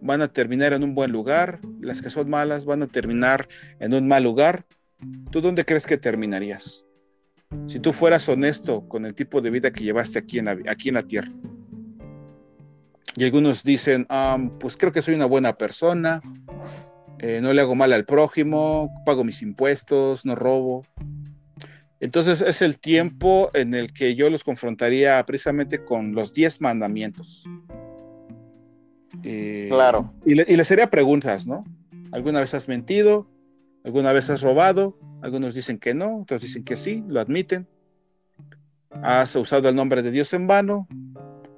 [0.00, 3.94] van a terminar en un buen lugar, las que son malas van a terminar en
[3.94, 4.64] un mal lugar.
[5.30, 6.84] ¿Tú dónde crees que terminarías?
[7.66, 10.88] Si tú fueras honesto con el tipo de vida que llevaste aquí en la, aquí
[10.88, 11.30] en la tierra.
[13.16, 16.20] Y algunos dicen, ah, pues creo que soy una buena persona,
[17.18, 20.84] eh, no le hago mal al prójimo, pago mis impuestos, no robo.
[22.00, 27.44] Entonces es el tiempo en el que yo los confrontaría precisamente con los diez mandamientos.
[29.22, 30.12] Eh, claro.
[30.24, 31.64] Y, les haría preguntas, ¿no?
[32.10, 33.28] ¿Alguna vez has mentido?
[33.84, 34.98] ¿Alguna vez has robado?
[35.22, 37.68] Algunos dicen que no, otros dicen que sí, lo admiten.
[38.90, 40.88] ¿Has usado el nombre de Dios en vano?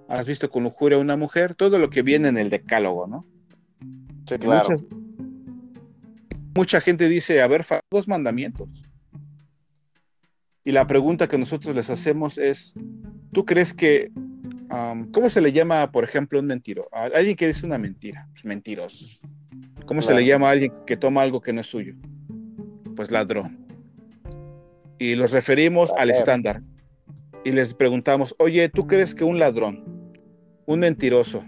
[0.08, 1.54] ¿Has visto con lujuria a una mujer?
[1.54, 3.26] Todo lo que viene en el decálogo, ¿no?
[4.28, 4.68] Sí, claro
[6.54, 8.68] mucha gente dice, a ver, dos mandamientos.
[10.64, 12.74] Y la pregunta que nosotros les hacemos es,
[13.32, 14.10] ¿tú crees que,
[15.12, 16.88] cómo se le llama, por ejemplo, un mentiro?
[16.92, 19.26] A alguien que dice una mentira, pues mentiroso.
[19.84, 21.94] ¿Cómo se le llama a alguien que toma algo que no es suyo?
[22.96, 23.66] Pues ladrón.
[24.98, 26.62] Y los referimos al estándar.
[27.44, 29.93] Y les preguntamos, oye, ¿tú crees que un ladrón,
[30.66, 31.44] un mentiroso,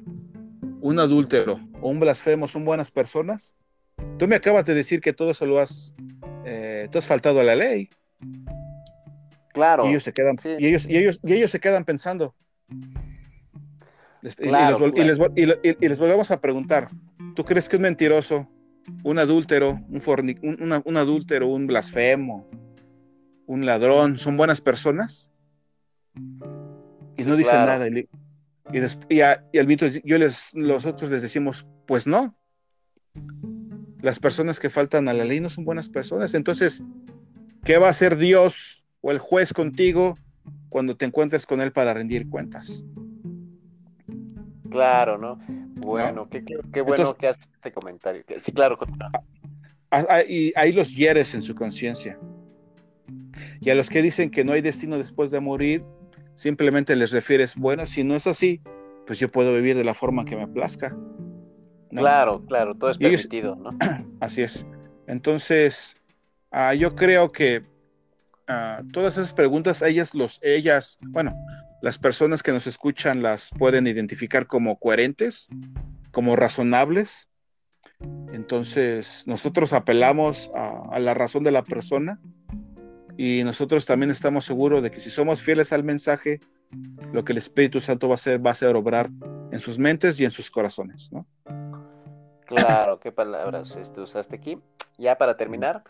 [0.80, 3.54] un adúltero o un blasfemo son buenas personas?
[4.18, 5.92] Tú me acabas de decir que todo eso lo has,
[6.44, 7.88] eh, tú has faltado a la ley.
[9.52, 9.86] Claro.
[9.86, 12.34] Y ellos se quedan, y ellos, y ellos, y ellos se quedan pensando.
[14.22, 14.50] y,
[15.86, 16.90] les, volvemos a preguntar,
[17.34, 18.48] ¿tú crees que un mentiroso,
[19.02, 22.46] un adúltero, un, un, adúltero, un blasfemo,
[23.46, 25.30] un ladrón, son buenas personas?
[26.14, 27.88] Y no dicen nada.
[28.72, 29.46] Y, y, al
[30.04, 32.36] yo les, nosotros les decimos, pues no
[34.06, 36.34] las personas que faltan a la ley no son buenas personas.
[36.34, 36.82] Entonces,
[37.64, 40.16] ¿qué va a hacer Dios o el juez contigo
[40.68, 42.84] cuando te encuentres con él para rendir cuentas?
[44.70, 45.38] Claro, ¿no?
[45.48, 48.22] Bueno, Qué, bueno que haces este comentario.
[48.38, 48.78] Sí, claro.
[50.28, 52.18] Y ahí los hieres en su conciencia.
[53.60, 55.84] Y a los que dicen que no hay destino después de morir,
[56.36, 58.60] simplemente les refieres, bueno, si no es así,
[59.06, 60.96] pues yo puedo vivir de la forma que me plazca.
[61.90, 63.76] Claro, claro, todo es permitido, ¿no?
[64.20, 64.66] Así es.
[65.06, 65.96] Entonces,
[66.50, 67.64] ah, yo creo que
[68.48, 71.34] ah, todas esas preguntas, ellas, los, ellas, bueno,
[71.82, 75.48] las personas que nos escuchan las pueden identificar como coherentes,
[76.10, 77.28] como razonables.
[78.32, 82.20] Entonces, nosotros apelamos a, la razón de la persona
[83.16, 86.40] y nosotros también estamos seguros de que si somos fieles al mensaje,
[87.12, 89.10] lo que el Espíritu Santo va a hacer va a ser obrar
[89.52, 91.26] en sus mentes y en sus corazones, ¿no?
[92.46, 94.58] Claro, qué palabras este, usaste aquí.
[94.98, 95.82] Ya para terminar,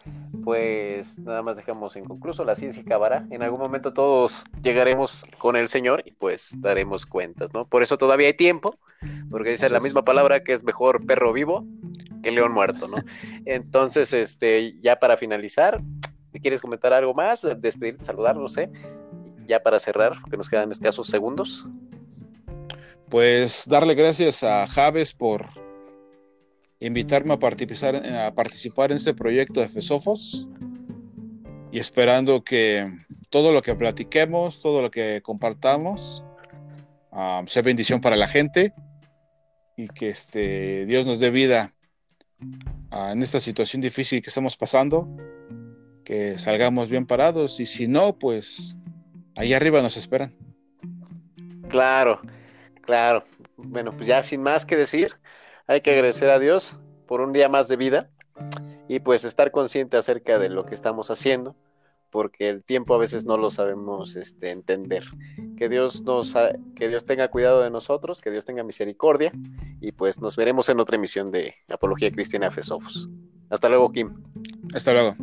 [0.43, 3.27] pues nada más dejamos inconcluso, la ciencia acabará.
[3.31, 7.69] En algún momento todos llegaremos con el Señor y pues daremos cuentas, ¿no?
[7.69, 8.79] Por eso todavía hay tiempo,
[9.31, 11.65] porque dice la misma palabra que es mejor perro vivo
[12.23, 12.97] que león muerto, ¿no?
[13.45, 15.81] Entonces, este, ya para finalizar,
[16.41, 17.47] ¿quieres comentar algo más?
[17.59, 18.71] Despedirte, saludar, no sé.
[19.47, 21.67] Ya para cerrar, que nos quedan escasos segundos.
[23.09, 25.47] Pues darle gracias a Javes por
[26.81, 30.49] invitarme a participar, a participar en este proyecto de FESOFOS.
[31.73, 32.91] y esperando que
[33.31, 36.25] todo lo que platiquemos, todo lo que compartamos,
[37.13, 38.73] ah, sea bendición para la gente
[39.77, 41.75] y que este, Dios nos dé vida
[42.91, 45.09] ah, en esta situación difícil que estamos pasando,
[46.07, 48.77] que salgamos bien parados y si no, pues
[49.35, 50.33] ahí arriba nos esperan.
[51.69, 52.21] Claro,
[52.81, 53.25] claro.
[53.57, 55.17] Bueno, pues ya sin más que decir,
[55.67, 56.79] hay que agradecer a Dios
[57.09, 58.09] por un día más de vida
[58.89, 61.57] y pues estar consciente acerca de lo que estamos haciendo,
[62.11, 65.03] porque el tiempo a veces no lo sabemos este, entender.
[65.57, 66.37] Que Dios, nos,
[66.77, 69.33] que Dios tenga cuidado de nosotros, que Dios tenga misericordia
[69.81, 73.09] y pues nos veremos en otra emisión de Apología Cristiana Fesofos.
[73.51, 74.15] Hasta luego, Kim.
[74.73, 75.17] Hasta luego.